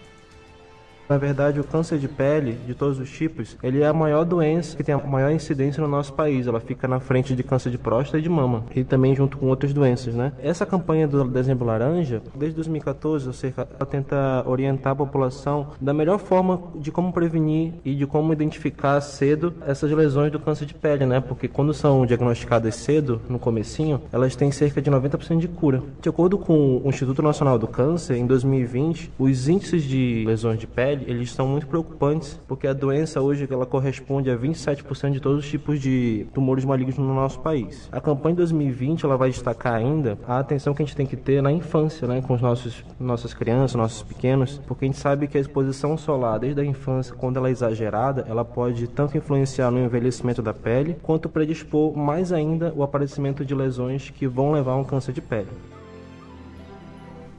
Na 1.08 1.16
verdade, 1.16 1.60
o 1.60 1.64
câncer 1.64 1.98
de 1.98 2.08
pele, 2.08 2.58
de 2.66 2.74
todos 2.74 2.98
os 2.98 3.10
tipos, 3.10 3.56
ele 3.62 3.80
é 3.80 3.86
a 3.86 3.92
maior 3.92 4.24
doença 4.24 4.76
que 4.76 4.82
tem 4.82 4.94
a 4.94 4.98
maior 4.98 5.30
incidência 5.30 5.80
no 5.80 5.88
nosso 5.88 6.12
país. 6.12 6.46
Ela 6.46 6.60
fica 6.60 6.88
na 6.88 6.98
frente 6.98 7.34
de 7.34 7.42
câncer 7.42 7.70
de 7.70 7.78
próstata 7.78 8.18
e 8.18 8.22
de 8.22 8.28
mama, 8.28 8.64
e 8.74 8.82
também 8.82 9.14
junto 9.14 9.38
com 9.38 9.46
outras 9.46 9.72
doenças, 9.72 10.14
né? 10.14 10.32
Essa 10.42 10.66
campanha 10.66 11.06
do 11.06 11.24
Dezembro 11.24 11.64
Laranja, 11.64 12.22
desde 12.34 12.56
2014, 12.56 13.28
ou 13.28 13.32
seja, 13.32 13.54
ela 13.56 13.86
tenta 13.86 14.42
orientar 14.46 14.92
a 14.92 14.96
população 14.96 15.68
da 15.80 15.94
melhor 15.94 16.18
forma 16.18 16.60
de 16.74 16.90
como 16.90 17.12
prevenir 17.12 17.74
e 17.84 17.94
de 17.94 18.06
como 18.06 18.32
identificar 18.32 19.00
cedo 19.00 19.54
essas 19.66 19.90
lesões 19.92 20.32
do 20.32 20.40
câncer 20.40 20.66
de 20.66 20.74
pele, 20.74 21.06
né? 21.06 21.20
Porque 21.20 21.46
quando 21.46 21.72
são 21.72 22.04
diagnosticadas 22.04 22.74
cedo, 22.74 23.20
no 23.28 23.38
comecinho, 23.38 24.00
elas 24.12 24.34
têm 24.34 24.50
cerca 24.50 24.82
de 24.82 24.90
90% 24.90 25.38
de 25.38 25.48
cura. 25.48 25.82
De 26.00 26.08
acordo 26.08 26.36
com 26.36 26.82
o 26.84 26.88
Instituto 26.88 27.22
Nacional 27.22 27.58
do 27.58 27.68
Câncer, 27.68 28.16
em 28.16 28.26
2020, 28.26 29.12
os 29.18 29.48
índices 29.48 29.84
de 29.84 30.24
lesões 30.26 30.58
de 30.58 30.66
pele 30.66 30.95
eles 31.06 31.32
são 31.32 31.46
muito 31.46 31.66
preocupantes, 31.66 32.40
porque 32.46 32.66
a 32.66 32.72
doença 32.72 33.20
hoje 33.20 33.46
ela 33.50 33.66
corresponde 33.66 34.30
a 34.30 34.36
27% 34.36 35.10
de 35.10 35.20
todos 35.20 35.44
os 35.44 35.50
tipos 35.50 35.80
de 35.80 36.26
tumores 36.32 36.64
malignos 36.64 36.98
no 36.98 37.14
nosso 37.14 37.40
país. 37.40 37.88
A 37.92 38.00
campanha 38.00 38.36
2020 38.36 39.04
ela 39.04 39.16
vai 39.16 39.30
destacar 39.30 39.74
ainda 39.74 40.18
a 40.26 40.38
atenção 40.38 40.74
que 40.74 40.82
a 40.82 40.86
gente 40.86 40.96
tem 40.96 41.06
que 41.06 41.16
ter 41.16 41.42
na 41.42 41.52
infância, 41.52 42.06
né, 42.06 42.22
com 42.22 42.34
os 42.34 42.40
nossos 42.40 42.84
nossas 42.98 43.34
crianças, 43.34 43.74
nossos 43.74 44.02
pequenos, 44.02 44.60
porque 44.66 44.84
a 44.84 44.88
gente 44.88 44.98
sabe 44.98 45.26
que 45.26 45.36
a 45.36 45.40
exposição 45.40 45.96
solar 45.96 46.38
desde 46.38 46.60
a 46.60 46.64
infância, 46.64 47.14
quando 47.14 47.36
ela 47.36 47.48
é 47.48 47.52
exagerada, 47.52 48.24
ela 48.28 48.44
pode 48.44 48.86
tanto 48.88 49.16
influenciar 49.16 49.70
no 49.70 49.78
envelhecimento 49.78 50.42
da 50.42 50.54
pele, 50.54 50.96
quanto 51.02 51.28
predispor 51.28 51.96
mais 51.96 52.32
ainda 52.32 52.72
o 52.74 52.82
aparecimento 52.82 53.44
de 53.44 53.54
lesões 53.54 54.10
que 54.10 54.26
vão 54.26 54.52
levar 54.52 54.72
a 54.72 54.76
um 54.76 54.84
câncer 54.84 55.12
de 55.12 55.20
pele. 55.20 55.48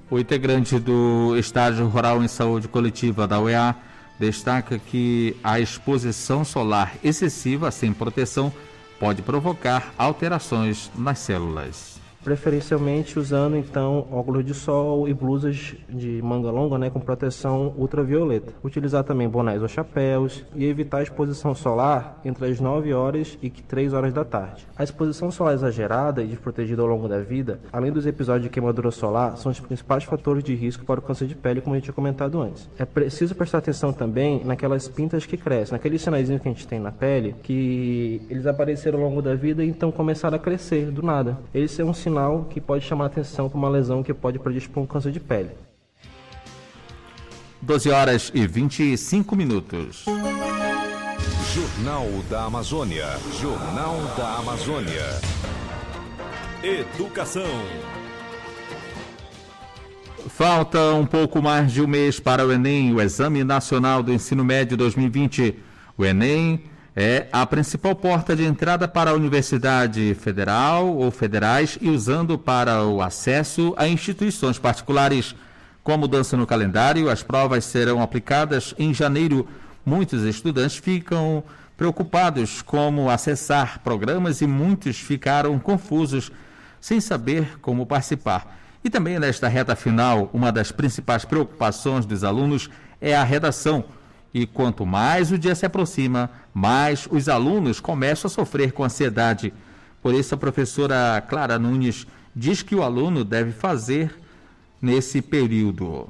O 0.10 0.18
integrante 0.18 0.80
do 0.80 1.36
Estágio 1.38 1.88
Rural 1.88 2.24
em 2.24 2.28
Saúde 2.28 2.68
Coletiva 2.68 3.28
da 3.28 3.42
UEA 3.42 3.76
destaca 4.18 4.80
que 4.80 5.36
a 5.44 5.60
exposição 5.60 6.46
solar 6.46 6.96
excessiva 7.04 7.70
sem 7.72 7.92
proteção 7.92 8.52
pode 9.00 9.22
provocar 9.22 9.94
alterações 9.98 10.90
nas 10.96 11.20
células 11.20 11.97
preferencialmente 12.28 13.18
usando 13.18 13.56
então 13.56 14.06
óculos 14.12 14.44
de 14.44 14.54
sol 14.54 15.08
e 15.08 15.14
blusas 15.14 15.76
de 15.88 16.22
manga 16.22 16.52
longa, 16.52 16.78
né, 16.78 16.90
com 16.90 17.00
proteção 17.00 17.74
ultravioleta. 17.78 18.52
Utilizar 18.62 19.06
também 19.06 19.30
bonés 19.30 19.62
ou 19.62 19.68
chapéus 19.70 20.44
e 20.54 20.66
evitar 20.66 20.98
a 20.98 21.04
exposição 21.04 21.56
solar 21.56 22.20
entre 22.26 22.46
as 22.48 22.60
9 22.60 22.94
horas 22.94 23.38
e 23.42 23.50
3 23.50 23.94
horas 23.94 24.12
da 24.12 24.26
tarde. 24.26 24.68
A 24.78 24.84
exposição 24.84 25.32
solar 25.32 25.54
exagerada 25.54 26.22
e 26.22 26.28
desprotegida 26.28 26.82
ao 26.82 26.88
longo 26.90 27.08
da 27.08 27.22
vida, 27.22 27.62
além 27.72 27.94
dos 27.94 28.06
episódios 28.06 28.44
de 28.44 28.50
queimadura 28.50 28.92
solar, 28.92 29.38
são 29.38 29.50
os 29.50 29.62
principais 29.62 30.04
fatores 30.04 30.44
de 30.44 30.54
risco 30.54 30.84
para 30.84 31.00
o 31.00 31.04
câncer 31.04 31.28
de 31.28 31.36
pele, 31.36 31.62
como 31.62 31.76
a 31.76 31.78
gente 31.78 31.86
tinha 31.86 31.94
comentado 31.94 32.42
antes. 32.42 32.70
É 32.78 32.84
preciso 32.84 33.36
prestar 33.36 33.60
atenção 33.60 33.94
também 33.94 34.44
naquelas 34.44 34.86
pintas 34.90 35.26
que 35.26 35.38
crescem, 35.38 35.72
naqueles 35.72 36.02
sinais 36.02 36.28
que 36.28 36.34
a 36.34 36.38
gente 36.52 36.68
tem 36.68 36.78
na 36.78 36.92
pele, 36.92 37.36
que 37.42 38.22
eles 38.30 38.46
apareceram 38.46 39.00
ao 39.00 39.06
longo 39.08 39.22
da 39.22 39.34
vida 39.34 39.64
e 39.64 39.70
então 39.70 39.94
começaram 39.94 40.36
a 40.36 40.40
crescer 40.40 40.92
do 40.92 41.02
nada. 41.02 41.38
Esse 41.54 41.82
é 41.82 41.86
um 41.86 41.94
sinal 41.94 42.17
sinal 42.18 42.46
que 42.50 42.60
pode 42.60 42.84
chamar 42.84 43.06
a 43.06 43.08
atenção 43.08 43.48
para 43.48 43.58
uma 43.58 43.70
lesão 43.70 44.02
que 44.02 44.14
pode 44.14 44.40
predispor 44.40 44.84
um 44.84 44.88
câncer 44.88 45.12
de 45.12 45.20
pele. 45.20 45.52
12 47.62 47.90
horas 47.92 48.32
e 48.34 48.48
25 48.48 49.36
minutos. 49.36 50.06
Jornal 51.54 52.06
da 52.30 52.46
Amazônia. 52.46 53.06
Jornal 53.40 53.96
da 54.18 54.36
Amazônia. 54.36 55.06
Educação. 56.64 57.44
Falta 60.28 60.94
um 60.94 61.06
pouco 61.06 61.42
mais 61.42 61.72
de 61.72 61.82
um 61.82 61.88
mês 61.88 62.20
para 62.20 62.46
o 62.46 62.52
Enem, 62.52 62.94
o 62.94 63.02
Exame 63.02 63.44
Nacional 63.44 64.04
do 64.04 64.12
Ensino 64.12 64.44
Médio 64.44 64.76
2020. 64.76 65.56
O 65.98 66.06
Enem 66.06 66.64
é 67.00 67.28
a 67.32 67.46
principal 67.46 67.94
porta 67.94 68.36
de 68.36 68.44
entrada 68.44 68.88
para 68.88 69.12
a 69.12 69.14
Universidade 69.14 70.18
Federal 70.20 70.98
ou 70.98 71.12
federais 71.12 71.78
e 71.80 71.92
usando 71.92 72.40
para 72.40 72.84
o 72.86 73.04
acesso 73.04 73.72
a 73.78 73.88
instituições 73.88 74.58
particulares. 74.58 75.36
Com 75.84 75.92
a 75.92 75.98
mudança 75.98 76.36
no 76.36 76.48
calendário, 76.48 77.08
as 77.08 77.22
provas 77.22 77.66
serão 77.66 78.02
aplicadas 78.02 78.74
em 78.80 78.96
janeiro. 78.96 79.48
Muitos 79.86 80.24
estudantes 80.24 80.78
ficam 80.78 81.44
preocupados 81.78 82.64
como 82.64 83.12
acessar 83.12 83.80
programas 83.84 84.42
e 84.42 84.48
muitos 84.48 84.98
ficaram 84.98 85.60
confusos 85.60 86.32
sem 86.82 87.00
saber 87.00 87.60
como 87.62 87.86
participar. 87.86 88.58
E 88.84 88.90
também 88.90 89.20
nesta 89.20 89.48
reta 89.48 89.76
final, 89.76 90.32
uma 90.34 90.52
das 90.52 90.72
principais 90.72 91.24
preocupações 91.24 92.08
dos 92.08 92.24
alunos 92.24 92.72
é 93.00 93.16
a 93.16 93.24
redação. 93.24 93.86
E 94.34 94.46
quanto 94.46 94.86
mais 94.86 95.32
o 95.32 95.38
dia 95.38 95.56
se 95.56 95.66
aproxima, 95.66 96.30
mais 96.54 97.08
os 97.10 97.30
alunos 97.30 97.80
começam 97.80 98.28
a 98.28 98.32
sofrer 98.32 98.72
com 98.72 98.84
ansiedade. 98.84 99.54
Por 100.02 100.14
isso, 100.14 100.36
a 100.36 100.38
professora 100.38 101.22
Clara 101.28 101.58
Nunes 101.58 102.06
diz 102.36 102.62
que 102.62 102.76
o 102.76 102.84
aluno 102.84 103.24
deve 103.24 103.52
fazer 103.52 104.14
nesse 104.82 105.22
período 105.22 106.10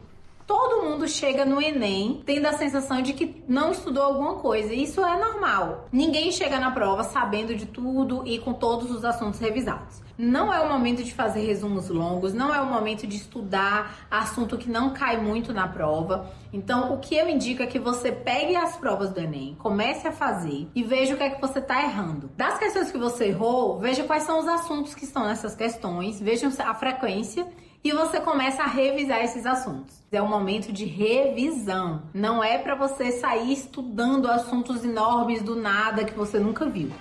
mundo 0.97 1.07
chega 1.07 1.45
no 1.45 1.61
Enem 1.61 2.23
tendo 2.25 2.47
a 2.47 2.53
sensação 2.53 3.03
de 3.03 3.13
que 3.13 3.43
não 3.47 3.71
estudou 3.71 4.01
alguma 4.01 4.35
coisa. 4.35 4.73
Isso 4.73 5.05
é 5.05 5.15
normal. 5.15 5.87
Ninguém 5.91 6.31
chega 6.31 6.59
na 6.59 6.71
prova 6.71 7.03
sabendo 7.03 7.55
de 7.55 7.67
tudo 7.67 8.23
e 8.25 8.39
com 8.39 8.51
todos 8.51 8.89
os 8.89 9.05
assuntos 9.05 9.39
revisados. 9.39 10.01
Não 10.17 10.51
é 10.51 10.59
o 10.59 10.67
momento 10.67 11.03
de 11.03 11.13
fazer 11.13 11.45
resumos 11.45 11.89
longos, 11.89 12.33
não 12.33 12.53
é 12.53 12.59
o 12.59 12.65
momento 12.65 13.05
de 13.05 13.15
estudar 13.15 14.07
assunto 14.09 14.57
que 14.57 14.67
não 14.67 14.89
cai 14.89 15.21
muito 15.21 15.53
na 15.53 15.67
prova. 15.67 16.31
Então, 16.51 16.91
o 16.91 16.97
que 16.97 17.15
eu 17.15 17.29
indico 17.29 17.61
é 17.61 17.67
que 17.67 17.77
você 17.77 18.11
pegue 18.11 18.55
as 18.55 18.75
provas 18.75 19.11
do 19.11 19.19
Enem, 19.19 19.55
comece 19.59 20.07
a 20.07 20.11
fazer 20.11 20.67
e 20.73 20.81
veja 20.81 21.13
o 21.13 21.17
que 21.17 21.23
é 21.23 21.29
que 21.29 21.39
você 21.39 21.59
está 21.59 21.83
errando. 21.83 22.31
Das 22.35 22.57
questões 22.57 22.91
que 22.91 22.97
você 22.97 23.27
errou, 23.27 23.77
veja 23.77 24.03
quais 24.05 24.23
são 24.23 24.39
os 24.39 24.47
assuntos 24.47 24.95
que 24.95 25.03
estão 25.03 25.27
nessas 25.27 25.53
questões, 25.53 26.19
veja 26.19 26.47
a 26.65 26.73
frequência 26.73 27.45
e 27.87 27.91
você 27.93 28.19
começa 28.19 28.63
a 28.63 28.67
revisar 28.67 29.23
esses 29.23 29.45
assuntos. 29.45 29.95
É 30.11 30.21
um 30.21 30.27
momento 30.27 30.73
de 30.73 30.83
revisão. 30.83 32.03
Não 32.13 32.43
é 32.43 32.57
para 32.57 32.75
você 32.75 33.13
sair 33.13 33.53
estudando 33.53 34.29
assuntos 34.29 34.83
enormes 34.83 35.41
do 35.41 35.55
nada 35.55 36.03
que 36.03 36.13
você 36.13 36.37
nunca 36.37 36.65
viu. 36.69 36.91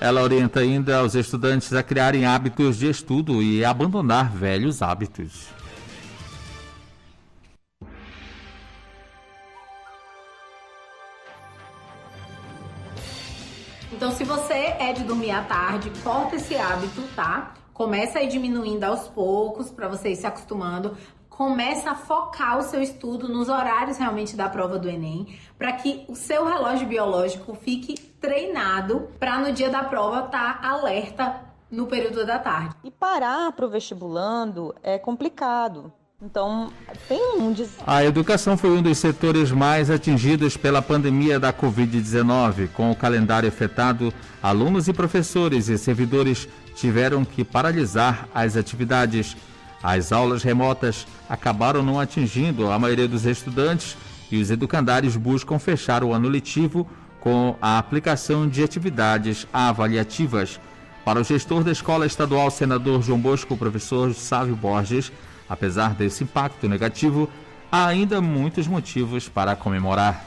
Ela 0.00 0.22
orienta 0.22 0.60
ainda 0.60 1.02
os 1.02 1.16
estudantes 1.16 1.72
a 1.72 1.82
criarem 1.82 2.24
hábitos 2.24 2.78
de 2.78 2.88
estudo 2.88 3.42
e 3.42 3.64
abandonar 3.64 4.30
velhos 4.30 4.80
hábitos. 4.80 5.48
Então, 13.90 14.12
se 14.12 14.22
você 14.22 14.76
é 14.78 14.92
de 14.92 15.02
dormir 15.02 15.32
à 15.32 15.42
tarde, 15.42 15.90
corta 16.04 16.36
esse 16.36 16.54
hábito, 16.54 17.02
tá? 17.16 17.54
Começa 17.78 18.18
a 18.18 18.22
ir 18.24 18.28
diminuindo 18.28 18.82
aos 18.82 19.06
poucos 19.06 19.70
para 19.70 19.86
você 19.86 20.08
ir 20.08 20.16
se 20.16 20.26
acostumando. 20.26 20.96
Começa 21.28 21.92
a 21.92 21.94
focar 21.94 22.58
o 22.58 22.62
seu 22.62 22.82
estudo 22.82 23.28
nos 23.28 23.48
horários 23.48 23.96
realmente 23.96 24.34
da 24.34 24.48
prova 24.48 24.80
do 24.80 24.90
Enem, 24.90 25.38
para 25.56 25.72
que 25.74 26.04
o 26.08 26.16
seu 26.16 26.44
relógio 26.44 26.88
biológico 26.88 27.54
fique 27.54 27.96
treinado 28.20 29.08
para 29.20 29.38
no 29.38 29.52
dia 29.52 29.70
da 29.70 29.84
prova 29.84 30.24
estar 30.24 30.60
tá 30.60 30.68
alerta 30.68 31.40
no 31.70 31.86
período 31.86 32.26
da 32.26 32.40
tarde. 32.40 32.74
E 32.82 32.90
parar 32.90 33.52
para 33.52 33.66
o 33.66 33.70
vestibulando 33.70 34.74
é 34.82 34.98
complicado. 34.98 35.92
Então, 36.20 36.72
tem 37.06 37.36
um 37.38 37.52
des... 37.52 37.76
A 37.86 38.04
educação 38.04 38.58
foi 38.58 38.70
um 38.70 38.82
dos 38.82 38.98
setores 38.98 39.52
mais 39.52 39.88
atingidos 39.88 40.56
pela 40.56 40.82
pandemia 40.82 41.38
da 41.38 41.52
Covid-19. 41.52 42.70
Com 42.72 42.90
o 42.90 42.96
calendário 42.96 43.48
afetado, 43.48 44.12
alunos 44.42 44.88
e 44.88 44.92
professores 44.92 45.68
e 45.68 45.78
servidores 45.78 46.48
tiveram 46.78 47.24
que 47.24 47.44
paralisar 47.44 48.28
as 48.34 48.56
atividades. 48.56 49.36
As 49.82 50.12
aulas 50.12 50.42
remotas 50.42 51.06
acabaram 51.28 51.82
não 51.82 52.00
atingindo 52.00 52.70
a 52.70 52.78
maioria 52.78 53.08
dos 53.08 53.24
estudantes 53.26 53.96
e 54.30 54.40
os 54.40 54.50
educandários 54.50 55.16
buscam 55.16 55.58
fechar 55.58 56.02
o 56.04 56.12
ano 56.12 56.28
letivo 56.28 56.88
com 57.20 57.56
a 57.60 57.78
aplicação 57.78 58.48
de 58.48 58.62
atividades 58.62 59.46
avaliativas. 59.52 60.60
Para 61.04 61.20
o 61.20 61.24
gestor 61.24 61.64
da 61.64 61.72
Escola 61.72 62.06
Estadual 62.06 62.50
Senador 62.50 63.02
João 63.02 63.18
Bosco, 63.18 63.54
o 63.54 63.56
professor 63.56 64.12
Sávio 64.14 64.54
Borges, 64.54 65.10
apesar 65.48 65.94
desse 65.94 66.24
impacto 66.24 66.68
negativo, 66.68 67.28
há 67.72 67.86
ainda 67.86 68.20
muitos 68.20 68.66
motivos 68.66 69.28
para 69.28 69.56
comemorar. 69.56 70.26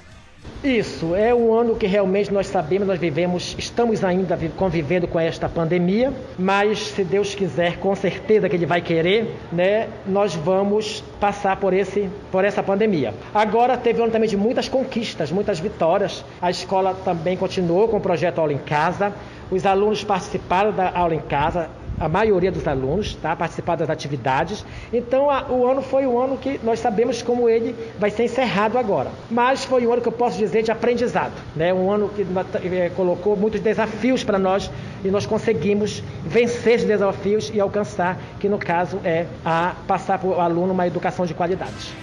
Isso, 0.64 1.16
é 1.16 1.34
um 1.34 1.56
ano 1.56 1.76
que 1.76 1.88
realmente 1.88 2.32
nós 2.32 2.46
sabemos, 2.46 2.88
nós 2.88 3.00
vivemos, 3.00 3.56
estamos 3.58 4.04
ainda 4.04 4.38
convivendo 4.56 5.08
com 5.08 5.20
esta 5.20 5.50
pandemia, 5.50 6.14
mas 6.38 6.78
se 6.80 7.04
Deus 7.04 7.34
quiser, 7.34 7.78
com 7.78 7.96
certeza 7.96 8.48
que 8.48 8.56
Ele 8.56 8.68
vai 8.68 8.80
querer, 8.80 9.36
né, 9.52 9.88
nós 10.06 10.36
vamos 10.36 11.04
passar 11.20 11.56
por, 11.58 11.74
esse, 11.74 12.08
por 12.32 12.46
essa 12.46 12.62
pandemia. 12.62 13.12
Agora 13.34 13.76
teve 13.76 14.02
um 14.02 14.04
ano 14.04 14.14
também 14.14 14.30
de 14.30 14.38
muitas 14.38 14.70
conquistas, 14.70 15.32
muitas 15.32 15.60
vitórias. 15.60 16.24
A 16.40 16.52
escola 16.52 16.94
também 16.94 17.36
continuou 17.36 17.88
com 17.88 17.98
o 17.98 18.02
projeto 18.02 18.38
Aula 18.38 18.54
em 18.54 18.60
Casa, 18.60 19.14
os 19.50 19.66
alunos 19.66 20.04
participaram 20.04 20.72
da 20.72 20.92
aula 20.96 21.14
em 21.14 21.20
casa, 21.20 21.70
a 22.02 22.10
maioria 22.10 22.52
dos 22.52 22.68
alunos, 22.68 23.14
tá? 23.14 23.36
participar 23.36 23.76
das 23.76 23.90
atividades. 23.90 24.66
Então, 24.92 25.30
a, 25.30 25.46
o 25.52 25.70
ano 25.70 25.84
foi 25.84 26.08
um 26.08 26.20
ano 26.20 26.36
que 26.36 26.60
nós 26.64 26.80
sabemos 26.80 27.22
como 27.22 27.48
ele 27.48 27.76
vai 28.00 28.10
ser 28.10 28.24
encerrado 28.24 28.78
agora. 28.78 29.12
Mas 29.30 29.64
foi 29.64 29.86
um 29.86 29.94
ano 29.94 30.02
que 30.02 30.08
eu 30.08 30.12
posso 30.12 30.36
dizer 30.38 30.64
de 30.64 30.72
aprendizado, 30.72 31.34
né? 31.56 31.72
Um 31.72 31.92
ano 31.92 32.10
que 32.10 32.26
é, 32.76 32.90
colocou 32.90 33.38
muitos 33.38 33.62
desafios 33.62 34.24
para 34.24 34.40
nós 34.40 34.72
e 35.06 35.10
nós 35.10 35.28
conseguimos 35.28 36.04
vencer 36.26 36.80
os 36.80 36.86
desafios 36.86 37.52
e 37.54 37.60
alcançar, 37.60 38.18
que 38.40 38.50
no 38.50 38.58
caso 38.58 39.00
é 39.04 39.28
a 39.46 39.76
passar 39.88 40.18
para 40.18 40.30
o 40.30 40.42
aluno 40.42 40.74
uma 40.74 40.88
educação 40.88 41.26
de 41.28 41.36
qualidade. 41.36 41.94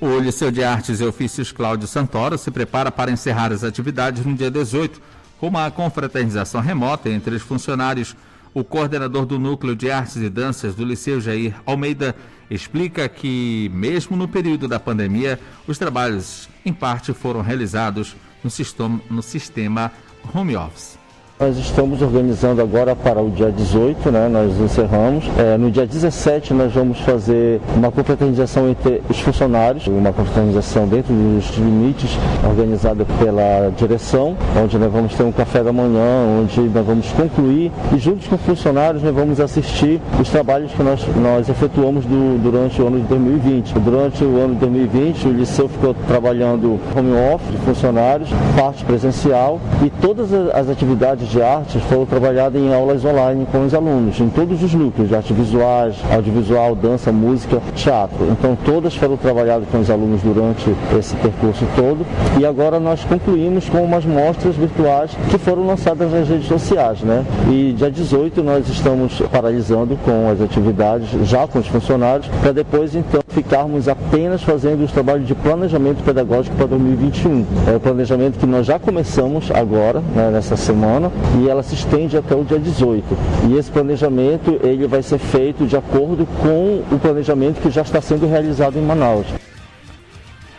O 0.00 0.18
Liceu 0.18 0.50
de 0.50 0.64
Artes 0.64 1.00
e 1.00 1.04
Ofícios 1.04 1.52
Cláudio 1.52 1.86
Santoro 1.86 2.36
se 2.36 2.50
prepara 2.50 2.90
para 2.90 3.12
encerrar 3.12 3.52
as 3.52 3.62
atividades 3.62 4.26
no 4.26 4.34
dia 4.34 4.50
18, 4.50 5.00
com 5.38 5.46
uma 5.46 5.70
confraternização 5.70 6.60
remota 6.60 7.08
entre 7.08 7.36
os 7.36 7.42
funcionários 7.42 8.16
o 8.54 8.62
coordenador 8.62 9.26
do 9.26 9.38
Núcleo 9.38 9.74
de 9.74 9.90
Artes 9.90 10.16
e 10.16 10.30
Danças 10.30 10.74
do 10.74 10.84
Liceu 10.84 11.20
Jair 11.20 11.54
Almeida 11.66 12.14
explica 12.48 13.08
que, 13.08 13.70
mesmo 13.74 14.16
no 14.16 14.28
período 14.28 14.68
da 14.68 14.78
pandemia, 14.78 15.40
os 15.66 15.76
trabalhos, 15.76 16.48
em 16.64 16.72
parte, 16.72 17.12
foram 17.12 17.42
realizados 17.42 18.14
no 18.44 18.50
sistema, 18.50 19.00
no 19.10 19.22
sistema 19.22 19.90
home 20.32 20.56
office. 20.56 21.03
Nós 21.40 21.58
estamos 21.58 22.00
organizando 22.00 22.62
agora 22.62 22.94
para 22.94 23.20
o 23.20 23.28
dia 23.28 23.50
18, 23.50 24.08
né? 24.08 24.28
Nós 24.28 24.56
encerramos. 24.60 25.24
É, 25.36 25.58
no 25.58 25.68
dia 25.68 25.84
17 25.84 26.54
nós 26.54 26.72
vamos 26.72 27.00
fazer 27.00 27.60
uma 27.74 27.90
confraternização 27.90 28.68
entre 28.68 29.02
os 29.10 29.18
funcionários, 29.18 29.84
uma 29.88 30.12
confraternização 30.12 30.86
dentro 30.86 31.12
dos 31.12 31.56
limites 31.56 32.16
organizada 32.48 33.04
pela 33.18 33.72
direção, 33.76 34.36
onde 34.62 34.78
nós 34.78 34.92
vamos 34.92 35.12
ter 35.12 35.24
um 35.24 35.32
café 35.32 35.64
da 35.64 35.72
manhã, 35.72 36.24
onde 36.40 36.60
nós 36.60 36.86
vamos 36.86 37.10
concluir 37.10 37.72
e 37.92 37.98
juntos 37.98 38.28
com 38.28 38.36
os 38.36 38.42
funcionários 38.42 39.02
nós 39.02 39.12
vamos 39.12 39.40
assistir 39.40 40.00
os 40.20 40.28
trabalhos 40.28 40.70
que 40.70 40.84
nós, 40.84 41.04
nós 41.16 41.48
efetuamos 41.48 42.04
do, 42.04 42.40
durante 42.40 42.80
o 42.80 42.86
ano 42.86 43.00
de 43.00 43.08
2020. 43.08 43.72
Durante 43.80 44.22
o 44.22 44.38
ano 44.40 44.54
de 44.54 44.60
2020 44.60 45.26
o 45.26 45.32
liceu 45.32 45.68
ficou 45.68 45.94
trabalhando 46.06 46.78
home 46.96 47.34
office 47.34 47.50
de 47.50 47.58
funcionários, 47.66 48.28
parte 48.56 48.84
presencial 48.84 49.60
e 49.84 49.90
todas 49.90 50.32
as 50.32 50.68
atividades 50.68 51.23
de 51.28 51.42
arte 51.42 51.78
foram 51.80 52.06
trabalhadas 52.06 52.60
em 52.60 52.72
aulas 52.72 53.04
online 53.04 53.46
com 53.50 53.64
os 53.64 53.74
alunos, 53.74 54.18
em 54.20 54.28
todos 54.28 54.62
os 54.62 54.74
núcleos, 54.74 55.08
de 55.08 55.16
artes 55.16 55.36
visuais, 55.36 55.96
audiovisual, 56.12 56.74
dança, 56.74 57.12
música, 57.12 57.60
teatro. 57.74 58.26
Então 58.30 58.56
todas 58.64 58.94
foram 58.94 59.16
trabalhadas 59.16 59.68
com 59.70 59.80
os 59.80 59.90
alunos 59.90 60.22
durante 60.22 60.74
esse 60.98 61.14
percurso 61.16 61.66
todo 61.76 62.06
e 62.38 62.46
agora 62.46 62.80
nós 62.80 63.04
concluímos 63.04 63.68
com 63.68 63.82
umas 63.82 64.04
mostras 64.04 64.54
virtuais 64.56 65.10
que 65.30 65.38
foram 65.38 65.66
lançadas 65.66 66.12
nas 66.12 66.28
redes 66.28 66.46
sociais, 66.46 67.00
né? 67.00 67.24
E 67.50 67.74
dia 67.76 67.90
18 67.90 68.42
nós 68.42 68.68
estamos 68.68 69.20
paralisando 69.32 69.96
com 70.04 70.30
as 70.30 70.40
atividades, 70.40 71.08
já 71.28 71.46
com 71.46 71.58
os 71.58 71.66
funcionários, 71.66 72.28
para 72.40 72.52
depois 72.52 72.94
então 72.94 73.20
ficarmos 73.28 73.88
apenas 73.88 74.42
fazendo 74.42 74.84
os 74.84 74.92
trabalhos 74.92 75.26
de 75.26 75.34
planejamento 75.34 76.02
pedagógico 76.02 76.56
para 76.56 76.66
2021. 76.66 77.44
É 77.72 77.76
o 77.76 77.80
planejamento 77.80 78.38
que 78.38 78.46
nós 78.46 78.66
já 78.66 78.78
começamos 78.78 79.50
agora, 79.50 80.00
né, 80.14 80.30
nessa 80.30 80.56
semana, 80.56 81.10
e 81.40 81.48
ela 81.48 81.62
se 81.62 81.74
estende 81.74 82.16
até 82.16 82.34
o 82.34 82.44
dia 82.44 82.58
18. 82.58 83.04
E 83.48 83.56
esse 83.56 83.70
planejamento 83.70 84.58
ele 84.62 84.86
vai 84.86 85.02
ser 85.02 85.18
feito 85.18 85.66
de 85.66 85.76
acordo 85.76 86.26
com 86.40 86.82
o 86.94 86.98
planejamento 86.98 87.60
que 87.60 87.70
já 87.70 87.82
está 87.82 88.00
sendo 88.00 88.26
realizado 88.26 88.78
em 88.78 88.82
Manaus. 88.82 89.26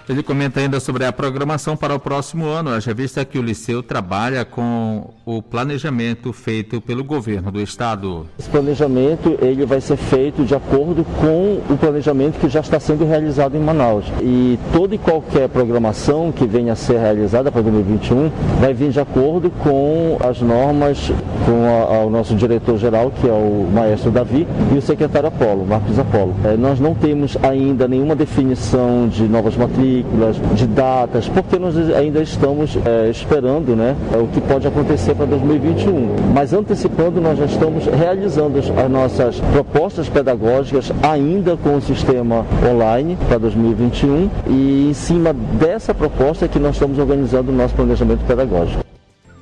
Ele 0.08 0.22
comenta 0.22 0.60
ainda 0.60 0.80
sobre 0.80 1.04
a 1.04 1.12
programação 1.12 1.76
para 1.76 1.96
o 1.96 2.00
próximo 2.00 2.46
ano, 2.46 2.70
a 2.70 2.78
revista 2.78 3.26
que 3.26 3.40
o 3.40 3.42
Liceu 3.42 3.82
trabalha 3.82 4.46
com 4.46 5.10
o 5.26 5.42
planejamento 5.42 6.32
feito 6.32 6.80
pelo 6.80 7.04
governo 7.04 7.52
do 7.52 7.60
estado. 7.60 8.28
Esse 8.38 8.48
planejamento 8.48 9.36
ele 9.42 9.66
vai 9.66 9.82
ser 9.82 9.98
feito 9.98 10.44
de 10.44 10.54
acordo 10.54 11.04
com 11.20 11.60
o 11.74 11.78
planejamento 11.78 12.40
que 12.40 12.48
já 12.48 12.60
está 12.60 12.80
sendo 12.80 13.04
realizado 13.04 13.58
em 13.58 13.60
Manaus. 13.60 14.06
E 14.22 14.60
toda 14.72 14.94
e 14.94 15.00
qualquer 15.00 15.50
programação 15.50 16.32
que 16.32 16.46
venha 16.46 16.74
a 16.74 16.76
ser 16.76 17.00
realizada 17.00 17.52
para 17.52 17.64
2021 17.64 18.32
vai 18.60 18.76
vir 18.76 18.92
de 18.92 19.00
acordo 19.00 19.50
com 19.50 20.18
as 20.24 20.40
normas, 20.40 21.12
com 21.46 21.66
a, 21.66 21.96
a, 21.96 22.06
o 22.06 22.12
nosso 22.12 22.36
diretor-geral, 22.36 23.12
que 23.12 23.28
é 23.28 23.34
o 23.34 23.68
maestro 23.74 24.12
Davi, 24.12 24.46
e 24.72 24.78
o 24.78 24.82
secretário 24.84 25.30
Apolo, 25.30 25.66
Marcos 25.66 25.98
Apolo. 25.98 26.36
É, 26.44 26.56
nós 26.56 26.80
não 26.80 26.94
temos 26.94 27.36
ainda 27.42 27.88
nenhuma 27.88 28.16
definição 28.16 29.08
de 29.08 29.24
novas 29.24 29.58
matrizes 29.58 29.95
matrículas, 29.96 30.36
de 30.56 30.68
datas, 30.68 31.28
porque 31.30 31.58
nós 31.58 31.76
ainda 31.92 32.22
estamos 32.22 32.78
é, 32.86 33.10
esperando 33.10 33.76
né, 33.76 33.96
é, 34.14 34.18
o 34.18 34.28
que 34.28 34.42
pode 34.42 34.68
acontecer 34.68 35.16
para 35.16 35.26
2021. 35.26 36.34
Mas 36.34 36.54
antecipando, 36.54 37.22
nós 37.22 37.38
já 37.38 37.46
estamos 37.46 37.86
realizando 37.86 38.60
as 38.60 38.90
nossas 38.90 39.40
propostas 39.52 40.10
pedagógicas 40.10 40.92
ainda 41.02 41.56
com 41.58 41.78
o 41.78 41.82
sistema 41.82 42.46
online 42.68 43.18
para 43.28 43.38
2021 43.38 44.30
e 44.48 44.90
em 44.90 44.94
cima 44.94 45.34
dessa 45.34 45.94
proposta 45.94 46.46
é 46.46 46.48
que 46.48 46.60
nós 46.60 46.76
estamos 46.76 46.98
organizando 46.98 47.52
o 47.52 47.56
nosso 47.56 47.76
planejamento 47.76 48.26
pedagógico. 48.26 48.84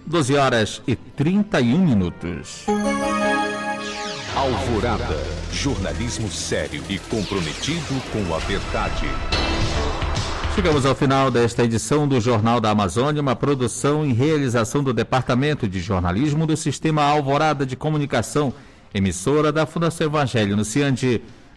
12 0.06 0.36
horas 0.36 0.82
e 0.88 0.96
31 0.96 1.78
minutos. 1.78 2.66
Alvorada. 4.36 5.18
Jornalismo 5.52 6.30
sério 6.30 6.84
e 6.90 6.98
comprometido 6.98 8.02
com 8.12 8.36
a 8.36 8.40
verdade. 8.40 9.06
Chegamos 10.56 10.86
ao 10.86 10.94
final 10.94 11.32
desta 11.32 11.64
edição 11.64 12.08
do 12.08 12.22
Jornal 12.22 12.62
da 12.62 12.70
Amazônia, 12.70 13.20
uma 13.20 13.36
produção 13.36 14.06
e 14.06 14.14
realização 14.14 14.84
do 14.84 14.94
Departamento 14.94 15.68
de 15.68 15.80
Jornalismo 15.80 16.46
do 16.46 16.56
Sistema 16.56 17.02
Alvorada 17.02 17.66
de 17.66 17.76
Comunicação, 17.76 18.54
emissora 18.94 19.52
da 19.52 19.66
Fundação 19.66 20.06
Evangelho 20.06 20.56
no 20.56 20.64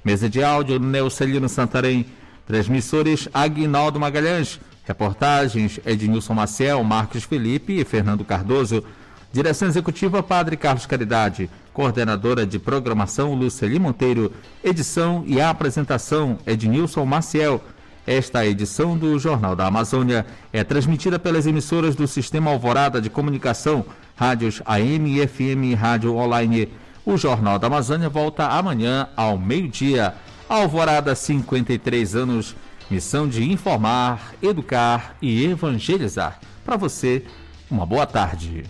mesa 0.02 0.30
de 0.30 0.42
áudio 0.42 0.80
Neucelino 0.80 1.46
Santarém, 1.46 2.06
transmissores 2.46 3.28
Aguinaldo 3.35 4.00
Magalhães, 4.00 4.59
reportagens 4.87 5.78
Ednilson 5.85 6.32
Maciel, 6.32 6.82
Marcos 6.82 7.24
Felipe 7.24 7.78
e 7.78 7.85
Fernando 7.85 8.24
Cardoso, 8.24 8.82
direção 9.30 9.68
executiva 9.68 10.22
Padre 10.22 10.56
Carlos 10.56 10.87
Caridade, 10.87 11.50
coordenadora 11.70 12.46
de 12.46 12.59
programação 12.59 13.35
Luceli 13.35 13.78
Monteiro, 13.78 14.32
edição 14.64 15.22
e 15.26 15.38
apresentação 15.38 16.38
Ednilson 16.46 17.04
Maciel, 17.04 17.62
esta 18.06 18.46
edição 18.46 18.96
do 18.96 19.18
Jornal 19.18 19.56
da 19.56 19.66
Amazônia 19.66 20.24
é 20.52 20.62
transmitida 20.62 21.18
pelas 21.18 21.44
emissoras 21.44 21.96
do 21.96 22.06
Sistema 22.06 22.52
Alvorada 22.52 23.00
de 23.00 23.10
Comunicação, 23.10 23.84
rádios 24.14 24.62
AM 24.64 25.20
e 25.20 25.26
FM 25.26 25.76
Rádio 25.76 26.14
Online. 26.14 26.68
O 27.04 27.16
Jornal 27.16 27.58
da 27.58 27.66
Amazônia 27.66 28.08
volta 28.08 28.46
amanhã 28.46 29.08
ao 29.16 29.36
meio-dia. 29.36 30.14
Alvorada 30.48 31.16
53 31.16 32.14
anos, 32.14 32.54
missão 32.88 33.28
de 33.28 33.50
informar, 33.50 34.34
educar 34.40 35.16
e 35.20 35.44
evangelizar. 35.44 36.38
Para 36.64 36.76
você, 36.76 37.24
uma 37.68 37.84
boa 37.84 38.06
tarde. 38.06 38.62